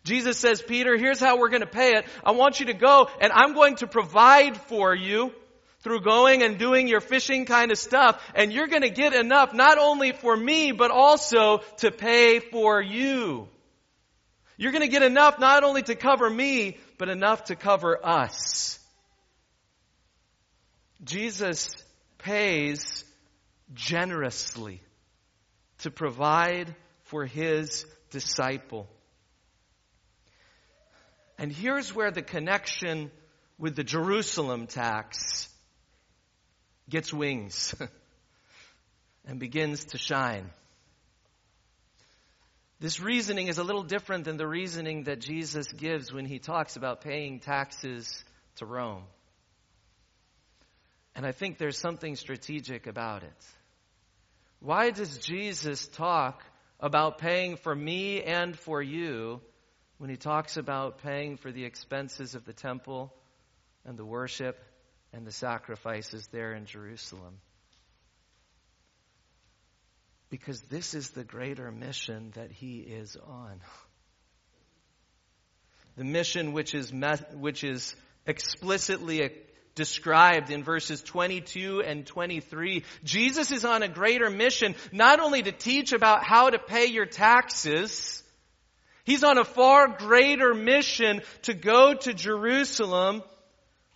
Jesus 0.02 0.38
says, 0.38 0.62
Peter, 0.62 0.96
here's 0.96 1.20
how 1.20 1.38
we're 1.38 1.50
going 1.50 1.60
to 1.60 1.66
pay 1.66 1.94
it. 1.96 2.06
I 2.24 2.32
want 2.32 2.58
you 2.58 2.66
to 2.66 2.74
go 2.74 3.08
and 3.20 3.32
I'm 3.32 3.52
going 3.52 3.76
to 3.76 3.86
provide 3.86 4.56
for 4.56 4.94
you 4.94 5.32
through 5.80 6.00
going 6.00 6.42
and 6.42 6.58
doing 6.58 6.88
your 6.88 7.00
fishing 7.00 7.44
kind 7.44 7.70
of 7.70 7.78
stuff. 7.78 8.22
And 8.34 8.52
you're 8.52 8.66
going 8.66 8.82
to 8.82 8.90
get 8.90 9.12
enough 9.12 9.52
not 9.52 9.78
only 9.78 10.12
for 10.12 10.34
me, 10.34 10.72
but 10.72 10.90
also 10.90 11.58
to 11.78 11.90
pay 11.90 12.40
for 12.40 12.80
you. 12.80 13.48
You're 14.56 14.72
going 14.72 14.82
to 14.82 14.88
get 14.88 15.02
enough 15.02 15.38
not 15.38 15.64
only 15.64 15.82
to 15.82 15.94
cover 15.94 16.28
me, 16.28 16.78
but 16.98 17.08
enough 17.08 17.44
to 17.44 17.56
cover 17.56 17.98
us. 18.04 18.78
Jesus 21.02 21.70
pays 22.18 23.04
generously 23.72 24.82
to 25.78 25.90
provide 25.90 26.74
for 27.10 27.26
his 27.26 27.84
disciple. 28.10 28.88
And 31.38 31.50
here's 31.50 31.92
where 31.92 32.12
the 32.12 32.22
connection 32.22 33.10
with 33.58 33.74
the 33.74 33.82
Jerusalem 33.82 34.68
tax 34.68 35.48
gets 36.88 37.12
wings 37.12 37.74
and 39.26 39.40
begins 39.40 39.86
to 39.86 39.98
shine. 39.98 40.50
This 42.78 43.00
reasoning 43.00 43.48
is 43.48 43.58
a 43.58 43.64
little 43.64 43.82
different 43.82 44.24
than 44.24 44.36
the 44.36 44.46
reasoning 44.46 45.04
that 45.04 45.20
Jesus 45.20 45.66
gives 45.72 46.12
when 46.12 46.24
he 46.24 46.38
talks 46.38 46.76
about 46.76 47.02
paying 47.02 47.40
taxes 47.40 48.24
to 48.56 48.66
Rome. 48.66 49.02
And 51.14 51.26
I 51.26 51.32
think 51.32 51.58
there's 51.58 51.76
something 51.76 52.14
strategic 52.14 52.86
about 52.86 53.24
it. 53.24 53.46
Why 54.60 54.90
does 54.90 55.18
Jesus 55.18 55.88
talk 55.88 56.42
about 56.80 57.18
paying 57.18 57.56
for 57.56 57.74
me 57.74 58.22
and 58.22 58.58
for 58.58 58.82
you 58.82 59.40
when 59.98 60.10
he 60.10 60.16
talks 60.16 60.56
about 60.56 61.02
paying 61.02 61.36
for 61.36 61.52
the 61.52 61.64
expenses 61.64 62.34
of 62.34 62.44
the 62.44 62.52
temple 62.52 63.14
and 63.84 63.98
the 63.98 64.04
worship 64.04 64.58
and 65.12 65.26
the 65.26 65.32
sacrifices 65.32 66.26
there 66.28 66.54
in 66.54 66.64
Jerusalem. 66.64 67.38
Because 70.30 70.60
this 70.62 70.94
is 70.94 71.10
the 71.10 71.24
greater 71.24 71.70
mission 71.70 72.30
that 72.34 72.50
he 72.52 72.78
is 72.78 73.16
on. 73.16 73.60
The 75.96 76.04
mission 76.04 76.52
which 76.52 76.74
is, 76.74 76.92
which 77.34 77.64
is 77.64 77.94
explicitly 78.26 79.22
described 79.80 80.50
in 80.50 80.62
verses 80.62 81.00
22 81.00 81.80
and 81.80 82.04
23. 82.04 82.84
Jesus 83.02 83.50
is 83.50 83.64
on 83.64 83.82
a 83.82 83.88
greater 83.88 84.28
mission, 84.28 84.74
not 84.92 85.20
only 85.20 85.42
to 85.42 85.52
teach 85.52 85.94
about 85.94 86.22
how 86.22 86.50
to 86.50 86.58
pay 86.58 86.84
your 86.84 87.06
taxes, 87.06 88.22
he's 89.04 89.24
on 89.24 89.38
a 89.38 89.44
far 89.44 89.88
greater 89.88 90.52
mission 90.52 91.22
to 91.44 91.54
go 91.54 91.94
to 91.94 92.12
Jerusalem 92.12 93.22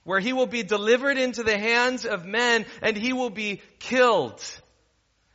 where 0.05 0.20
he 0.20 0.32
will 0.32 0.47
be 0.47 0.62
delivered 0.62 1.18
into 1.18 1.43
the 1.43 1.59
hands 1.59 2.07
of 2.07 2.24
men 2.24 2.64
and 2.80 2.97
he 2.97 3.12
will 3.12 3.28
be 3.28 3.61
killed. 3.78 4.43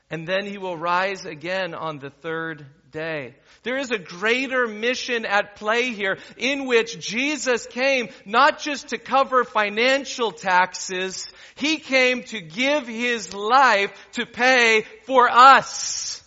And 0.10 0.28
then 0.28 0.48
he 0.48 0.58
will 0.58 0.76
rise 0.76 1.26
again 1.26 1.76
on 1.76 2.00
the 2.00 2.10
third 2.10 2.66
day. 2.92 3.36
There 3.64 3.78
is 3.78 3.92
a 3.92 4.00
greater 4.00 4.68
mission 4.68 5.26
at 5.26 5.56
play 5.56 5.92
here 5.92 6.18
in 6.38 6.66
which 6.66 7.00
Jesus 7.00 7.66
came 7.68 8.10
not 8.26 8.60
just 8.60 8.90
to 8.90 8.98
cover 8.98 9.44
financial 9.44 10.32
taxes, 10.32 11.28
He 11.56 11.78
came 11.78 12.24
to 12.24 12.42
give 12.42 12.88
His 12.88 13.34
life 13.34 13.92
to 14.14 14.26
pay 14.26 14.86
for 15.04 15.30
us. 15.30 16.24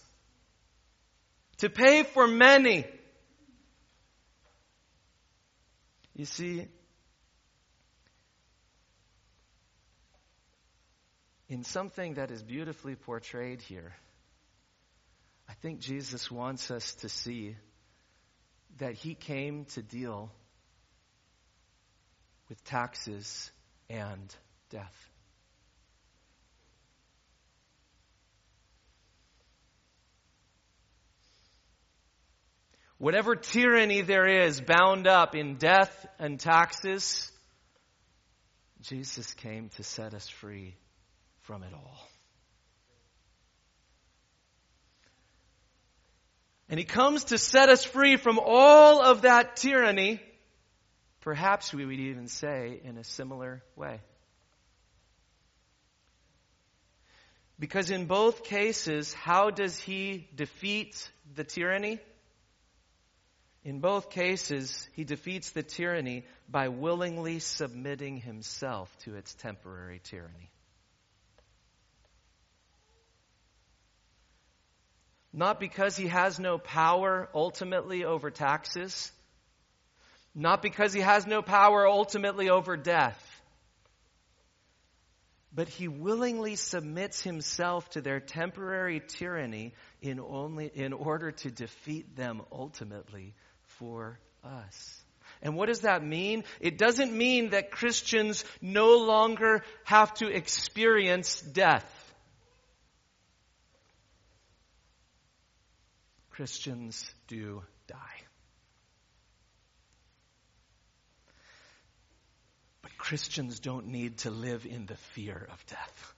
To 1.59 1.71
pay 1.71 2.03
for 2.03 2.27
many. 2.27 2.85
You 6.15 6.27
see, 6.27 6.67
in 11.49 11.65
something 11.65 12.15
that 12.15 12.31
is 12.31 12.43
beautifully 12.43 12.97
portrayed 12.97 13.63
here, 13.63 13.95
I 15.53 15.55
think 15.61 15.81
Jesus 15.81 16.31
wants 16.31 16.71
us 16.71 16.95
to 17.03 17.11
see 17.11 17.57
that 18.79 18.95
he 18.95 19.15
came 19.15 19.67
to 19.75 19.83
deal 19.83 20.33
with 22.49 22.65
taxes 22.65 23.53
and 23.91 24.35
death. 24.71 25.11
Whatever 32.97 33.37
tyranny 33.37 34.01
there 34.01 34.45
is 34.47 34.59
bound 34.59 35.07
up 35.07 35.35
in 35.35 35.57
death 35.57 36.07
and 36.19 36.41
taxes, 36.41 37.31
Jesus 38.81 39.35
came 39.35 39.69
to 39.77 39.83
set 39.83 40.15
us 40.15 40.31
free 40.31 40.77
from 41.43 41.63
it 41.63 41.75
all. 41.75 42.09
And 46.73 46.79
he 46.79 46.87
comes 46.87 47.25
to 47.25 47.37
set 47.37 47.69
us 47.69 47.85
free 47.85 48.17
from 48.17 48.41
all 48.43 49.03
of 49.03 49.23
that 49.23 49.57
tyranny, 49.57 50.23
perhaps 51.21 51.75
we 51.75 51.85
would 51.85 52.01
even 52.01 52.29
say 52.29 52.81
in 52.83 52.97
a 52.97 53.05
similar 53.05 53.63
way. 53.77 54.01
Because 57.59 57.91
in 57.91 58.07
both 58.07 58.43
cases, 58.43 59.13
how 59.13 59.51
does 59.51 59.79
he 59.79 60.27
defeat 60.35 61.11
the 61.35 61.45
tyranny? 61.45 62.01
In 63.65 63.81
both 63.81 64.09
cases, 64.09 64.89
he 64.95 65.05
defeats 65.05 65.51
the 65.51 65.63
tyranny 65.63 66.25
by 66.49 66.69
willingly 66.69 67.39
submitting 67.41 68.17
himself 68.17 68.89
to 69.01 69.15
its 69.17 69.35
temporary 69.35 70.01
tyranny. 70.05 70.51
Not 75.33 75.61
because 75.61 75.97
he 75.97 76.09
has 76.09 76.39
no 76.39 76.59
power 76.59 77.29
ultimately 77.35 78.05
over 78.05 78.31
taxes. 78.31 79.11
Not 80.35 80.63
because 80.63 80.93
he 80.93 81.01
has 81.01 81.27
no 81.27 81.43
power 81.43 81.87
ultimately 81.87 82.51
over 82.51 82.77
death. 82.77 83.19
But 85.55 85.69
he 85.69 85.89
willingly 85.89 86.57
submits 86.57 87.23
himself 87.23 87.89
to 87.91 88.01
their 88.01 88.21
temporary 88.21 89.03
tyranny 89.07 89.75
in, 90.01 90.19
only, 90.21 90.71
in 90.75 90.93
order 90.93 91.33
to 91.33 91.51
defeat 91.51 92.17
them 92.17 92.43
ultimately 92.51 93.35
for 93.79 94.19
us. 94.43 95.03
And 95.43 95.57
what 95.57 95.67
does 95.67 95.81
that 95.81 96.05
mean? 96.05 96.45
It 96.61 96.79
doesn't 96.79 97.13
mean 97.13 97.51
that 97.51 97.71
Christians 97.71 98.45
no 98.61 98.97
longer 98.99 99.63
have 99.85 100.15
to 100.15 100.29
experience 100.29 101.41
death. 101.41 101.85
Christians 106.33 107.13
do 107.29 107.63
die. 107.89 107.97
But 112.81 112.97
Christians 112.97 113.61
don't 113.61 113.89
need 113.89 114.17
to 114.19 114.31
live 114.31 114.65
in 114.65 114.87
the 114.87 114.97
fear 114.97 115.47
of 115.53 115.67
death. 115.67 116.15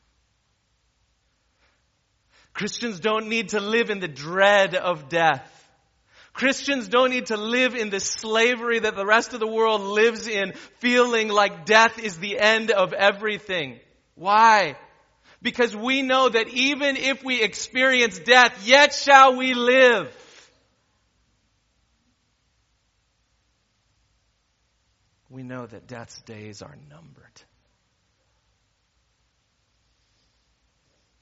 Christians 2.52 3.00
don't 3.00 3.26
need 3.26 3.48
to 3.50 3.60
live 3.60 3.90
in 3.90 3.98
the 3.98 4.06
dread 4.06 4.76
of 4.76 5.08
death. 5.08 5.50
Christians 6.32 6.86
don't 6.86 7.10
need 7.10 7.26
to 7.26 7.36
live 7.36 7.74
in 7.74 7.90
the 7.90 7.98
slavery 7.98 8.78
that 8.78 8.94
the 8.94 9.06
rest 9.06 9.34
of 9.34 9.40
the 9.40 9.50
world 9.50 9.80
lives 9.80 10.28
in, 10.28 10.52
feeling 10.78 11.28
like 11.28 11.64
death 11.64 11.98
is 11.98 12.18
the 12.18 12.38
end 12.38 12.70
of 12.70 12.92
everything. 12.92 13.80
Why? 14.14 14.76
Because 15.44 15.76
we 15.76 16.00
know 16.00 16.30
that 16.30 16.48
even 16.48 16.96
if 16.96 17.22
we 17.22 17.42
experience 17.42 18.18
death, 18.18 18.66
yet 18.66 18.94
shall 18.94 19.36
we 19.36 19.52
live. 19.52 20.10
We 25.28 25.42
know 25.42 25.66
that 25.66 25.86
death's 25.86 26.18
days 26.22 26.62
are 26.62 26.74
numbered. 26.88 27.42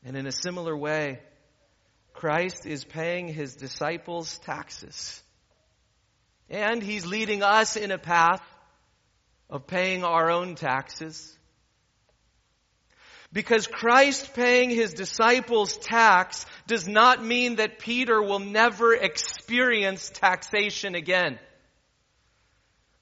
And 0.04 0.16
in 0.16 0.28
a 0.28 0.32
similar 0.32 0.76
way, 0.76 1.18
Christ 2.12 2.64
is 2.64 2.84
paying 2.84 3.26
his 3.26 3.56
disciples 3.56 4.38
taxes. 4.38 5.20
And 6.48 6.80
he's 6.80 7.06
leading 7.06 7.42
us 7.42 7.74
in 7.74 7.90
a 7.90 7.98
path 7.98 8.42
of 9.50 9.66
paying 9.66 10.04
our 10.04 10.30
own 10.30 10.54
taxes. 10.54 11.36
Because 13.32 13.66
Christ 13.66 14.34
paying 14.34 14.68
his 14.68 14.92
disciples 14.92 15.78
tax 15.78 16.44
does 16.66 16.86
not 16.86 17.24
mean 17.24 17.56
that 17.56 17.78
Peter 17.78 18.20
will 18.22 18.40
never 18.40 18.92
experience 18.94 20.10
taxation 20.10 20.94
again. 20.94 21.38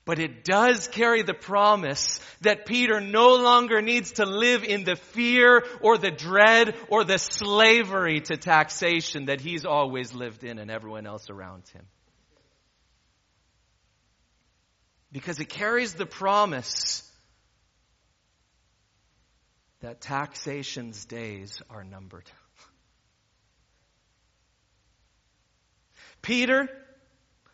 But 0.04 0.18
it 0.20 0.44
does 0.44 0.88
carry 0.88 1.22
the 1.22 1.34
promise 1.34 2.20
that 2.40 2.64
Peter 2.64 3.00
no 3.00 3.36
longer 3.36 3.82
needs 3.82 4.12
to 4.12 4.24
live 4.24 4.64
in 4.64 4.84
the 4.84 4.96
fear 4.96 5.64
or 5.80 5.98
the 5.98 6.10
dread 6.10 6.74
or 6.88 7.04
the 7.04 7.18
slavery 7.18 8.20
to 8.20 8.36
taxation 8.36 9.26
that 9.26 9.40
he's 9.40 9.64
always 9.64 10.14
lived 10.14 10.44
in 10.44 10.58
and 10.58 10.70
everyone 10.70 11.06
else 11.06 11.28
around 11.28 11.68
him. 11.68 11.84
Because 15.12 15.40
it 15.40 15.48
carries 15.48 15.94
the 15.94 16.06
promise 16.06 17.09
that 19.80 20.00
taxation's 20.00 21.04
days 21.06 21.62
are 21.70 21.84
numbered. 21.84 22.30
Peter, 26.22 26.68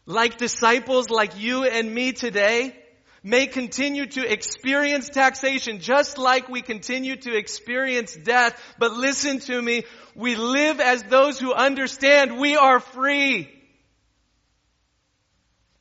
like 0.07 0.39
disciples 0.39 1.09
like 1.09 1.39
you 1.39 1.65
and 1.65 1.93
me 1.93 2.13
today, 2.13 2.77
may 3.23 3.47
continue 3.47 4.07
to 4.07 4.33
experience 4.33 5.09
taxation 5.09 5.81
just 5.81 6.19
like 6.19 6.49
we 6.49 6.63
continue 6.63 7.17
to 7.17 7.37
experience 7.37 8.17
death. 8.17 8.61
But 8.79 8.93
listen 8.93 9.39
to 9.41 9.63
me, 9.63 9.85
we 10.15 10.35
live 10.37 10.81
as 10.81 11.03
those 11.05 11.39
who 11.39 11.53
understand 11.53 12.39
we 12.39 12.57
are 12.57 12.81
free. 12.81 13.53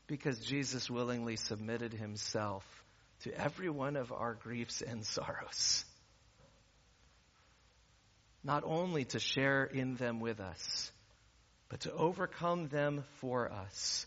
Because 0.08 0.40
Jesus 0.40 0.90
willingly 0.90 1.36
submitted 1.36 1.94
himself 1.94 2.64
to 3.24 3.34
every 3.36 3.70
one 3.70 3.96
of 3.96 4.12
our 4.12 4.36
griefs 4.36 4.84
and 4.84 5.04
sorrows 5.04 5.86
not 8.46 8.64
only 8.64 9.06
to 9.06 9.20
share 9.20 9.64
in 9.64 9.96
them 9.96 10.20
with 10.20 10.40
us, 10.40 10.92
but 11.68 11.82
to 11.82 11.92
overcome 11.92 12.68
them 12.68 13.04
for 13.18 13.52
us 13.52 14.06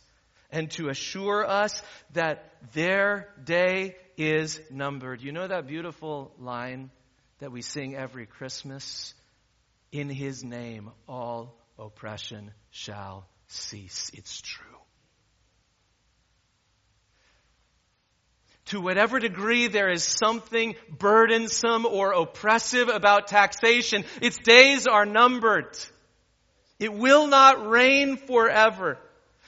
and 0.50 0.70
to 0.70 0.88
assure 0.88 1.44
us 1.46 1.82
that 2.12 2.52
their 2.72 3.28
day 3.44 3.96
is 4.16 4.60
numbered. 4.70 5.20
You 5.20 5.32
know 5.32 5.46
that 5.46 5.66
beautiful 5.66 6.32
line 6.38 6.90
that 7.40 7.52
we 7.52 7.62
sing 7.62 7.96
every 7.96 8.26
Christmas? 8.26 9.12
In 9.90 10.08
His 10.08 10.44
name, 10.44 10.90
all 11.08 11.58
oppression 11.78 12.52
shall 12.70 13.26
cease. 13.48 14.10
It's 14.14 14.40
true. 14.40 14.77
To 18.68 18.80
whatever 18.82 19.18
degree 19.18 19.68
there 19.68 19.88
is 19.88 20.04
something 20.04 20.76
burdensome 20.90 21.86
or 21.86 22.12
oppressive 22.12 22.88
about 22.88 23.28
taxation, 23.28 24.04
its 24.20 24.36
days 24.36 24.86
are 24.86 25.06
numbered. 25.06 25.78
It 26.78 26.92
will 26.92 27.26
not 27.28 27.66
reign 27.66 28.18
forever. 28.18 28.98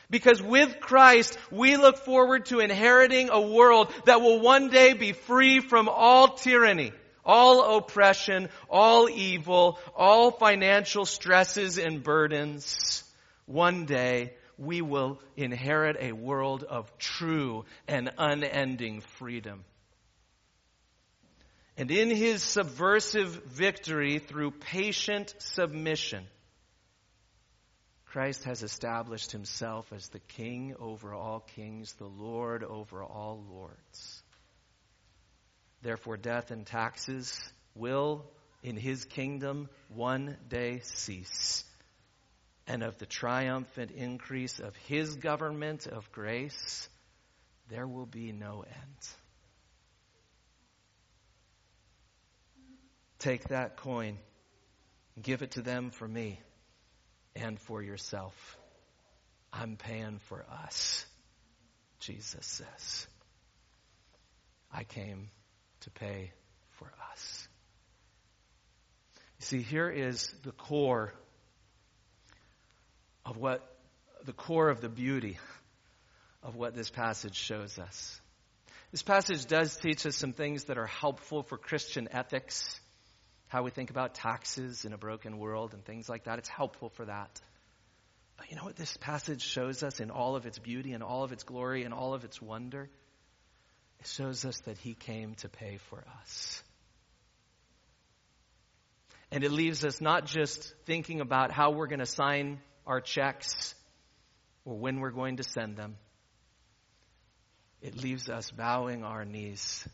Because 0.09 0.43
with 0.43 0.81
Christ, 0.81 1.39
we 1.51 1.77
look 1.77 1.99
forward 1.99 2.47
to 2.47 2.61
inheriting 2.61 3.29
a 3.31 3.41
world 3.41 3.93
that 4.07 4.23
will 4.23 4.41
one 4.41 4.69
day 4.69 4.95
be 4.95 5.13
free 5.13 5.61
from 5.61 5.89
all 5.89 6.35
tyranny, 6.35 6.93
all 7.25 7.77
oppression, 7.77 8.49
all 8.69 9.09
evil, 9.09 9.79
all 9.95 10.31
financial 10.31 11.05
stresses 11.05 11.79
and 11.79 12.03
burdens. 12.03 13.05
One 13.47 13.85
day, 13.85 14.33
we 14.61 14.83
will 14.83 15.19
inherit 15.37 15.97
a 15.99 16.13
world 16.13 16.63
of 16.63 16.97
true 16.99 17.65
and 17.89 18.13
unending 18.19 19.01
freedom. 19.01 19.65
And 21.79 21.91
in 21.91 22.11
his 22.11 22.43
subversive 22.43 23.43
victory 23.47 24.19
through 24.19 24.51
patient 24.51 25.35
submission, 25.39 26.27
Christ 28.05 28.45
has 28.45 28.63
established 28.63 29.33
himself 29.33 29.91
as 29.95 30.09
the 30.09 30.19
king 30.19 30.75
over 30.79 31.15
all 31.15 31.41
kings, 31.41 31.95
the 31.95 32.05
Lord 32.05 32.63
over 32.63 33.03
all 33.03 33.43
lords. 33.51 34.23
Therefore, 35.81 36.19
death 36.19 36.51
and 36.51 36.67
taxes 36.67 37.41
will, 37.75 38.27
in 38.63 38.77
his 38.77 39.07
kingdom, 39.07 39.71
one 39.89 40.37
day 40.49 40.81
cease 40.83 41.65
and 42.71 42.85
of 42.85 42.97
the 42.99 43.07
triumphant 43.07 43.91
increase 43.91 44.61
of 44.61 44.77
his 44.87 45.17
government 45.17 45.89
of 45.89 46.13
grace, 46.13 46.89
there 47.69 47.85
will 47.85 48.07
be 48.07 48.31
no 48.31 48.63
end. 48.63 49.09
Take 53.19 53.49
that 53.49 53.77
coin, 53.77 54.19
give 55.21 55.43
it 55.43 55.51
to 55.53 55.63
them 55.63 55.91
for 55.91 56.07
me 56.07 56.41
and 57.35 57.59
for 57.59 57.83
yourself. 57.83 58.57
I'm 59.53 59.77
paying 59.77 60.21
for 60.29 60.47
us, 60.65 61.05
Jesus 61.99 62.47
says. 62.47 63.09
I 64.73 64.85
came 64.85 65.31
to 65.81 65.91
pay 65.91 66.31
for 66.79 66.93
us. 67.13 67.49
You 69.41 69.47
see, 69.47 69.63
here 69.63 69.91
is 69.91 70.33
the 70.45 70.53
core 70.53 71.13
of 73.31 73.37
what 73.37 73.65
the 74.25 74.33
core 74.33 74.69
of 74.69 74.81
the 74.81 74.89
beauty 74.89 75.39
of 76.43 76.57
what 76.57 76.75
this 76.75 76.91
passage 76.91 77.37
shows 77.37 77.79
us. 77.79 78.21
This 78.91 79.05
passage 79.05 79.47
does 79.47 79.77
teach 79.77 80.05
us 80.05 80.17
some 80.17 80.33
things 80.33 80.65
that 80.65 80.79
are 80.79 80.87
helpful 80.87 81.45
for 81.45 81.57
Christian 81.57 82.09
ethics, 82.11 82.81
how 83.47 83.63
we 83.63 83.71
think 83.71 83.91
about 83.91 84.15
taxes 84.15 84.85
in 84.85 84.93
a 84.93 84.99
broken 84.99 85.39
world 85.39 85.75
and 85.75 85.85
things 85.85 86.09
like 86.09 86.25
that. 86.25 86.41
It's 86.41 86.49
helpful 86.49 86.89
for 86.89 87.05
that. 87.05 87.41
But 88.37 88.51
you 88.51 88.57
know 88.57 88.65
what 88.65 88.75
this 88.75 88.97
passage 88.97 89.43
shows 89.43 89.85
us 89.85 90.01
in 90.01 90.11
all 90.11 90.35
of 90.35 90.45
its 90.45 90.59
beauty 90.59 90.93
and 90.93 91.03
all 91.05 91.23
of 91.23 91.31
its 91.31 91.45
glory 91.45 91.85
and 91.85 91.95
all 91.95 92.15
of 92.15 92.25
its 92.25 92.43
wonder? 92.43 92.91
It 94.01 94.07
shows 94.09 94.45
us 94.45 94.59
that 94.65 94.79
He 94.79 94.95
came 94.95 95.35
to 95.37 95.49
pay 95.49 95.79
for 95.89 96.03
us. 96.21 96.65
And 99.31 99.45
it 99.45 99.53
leaves 99.53 99.85
us 99.85 100.01
not 100.01 100.25
just 100.25 100.75
thinking 100.85 101.21
about 101.21 101.53
how 101.53 101.71
we're 101.71 101.87
going 101.87 102.01
to 102.01 102.07
sign 102.07 102.59
our 102.91 103.01
checks 103.01 103.73
or 104.65 104.77
when 104.77 104.99
we're 104.99 105.13
going 105.13 105.37
to 105.37 105.45
send 105.45 105.77
them. 105.77 105.95
It 107.81 107.97
leaves 107.97 108.29
us 108.29 108.51
bowing 108.51 109.05
our 109.05 109.25
knees 109.25 109.89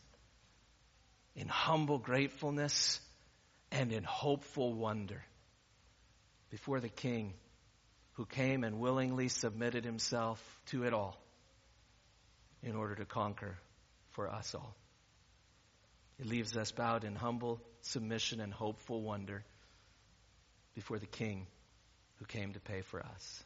in 1.35 1.47
humble 1.47 1.99
gratefulness 1.99 2.99
and 3.71 3.93
in 3.93 4.03
hopeful 4.03 4.73
wonder 4.73 5.23
before 6.49 6.81
the 6.81 6.89
King 6.89 7.35
who 8.13 8.25
came 8.25 8.65
and 8.65 8.81
willingly 8.81 9.29
submitted 9.29 9.85
himself 9.85 10.43
to 10.69 10.85
it 10.85 10.95
all 10.95 11.23
in 12.63 12.75
order 12.75 12.95
to 12.95 13.05
conquer 13.05 13.59
for 14.13 14.31
us 14.31 14.55
all. 14.55 14.75
It 16.19 16.25
leaves 16.25 16.57
us 16.57 16.73
bowed 16.73 17.05
in 17.05 17.15
humble 17.15 17.61
submission 17.83 18.41
and 18.41 18.55
hopeful 18.55 19.03
wonder 19.03 19.45
before 20.75 20.99
the 20.99 21.05
King 21.05 21.47
who 22.19 22.25
came 22.25 22.53
to 22.53 22.61
pay 22.61 22.83
for 22.83 23.01
us. 23.01 23.45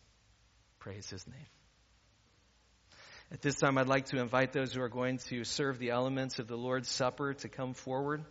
Praise 0.79 1.09
his 1.11 1.27
name. 1.27 1.47
At 3.33 3.43
this 3.43 3.55
time, 3.55 3.79
I'd 3.79 3.87
like 3.87 4.07
to 4.07 4.19
invite 4.19 4.53
those 4.53 4.73
who 4.75 4.83
are 4.83 4.89
going 4.89 5.19
to 5.29 5.45
serve 5.45 5.79
the 5.79 5.91
elements 5.91 6.41
of 6.41 6.49
the 6.49 6.57
Lord's 6.57 6.89
Supper 6.89 7.35
to 7.35 7.49
come 7.49 7.75
forward. 7.75 8.25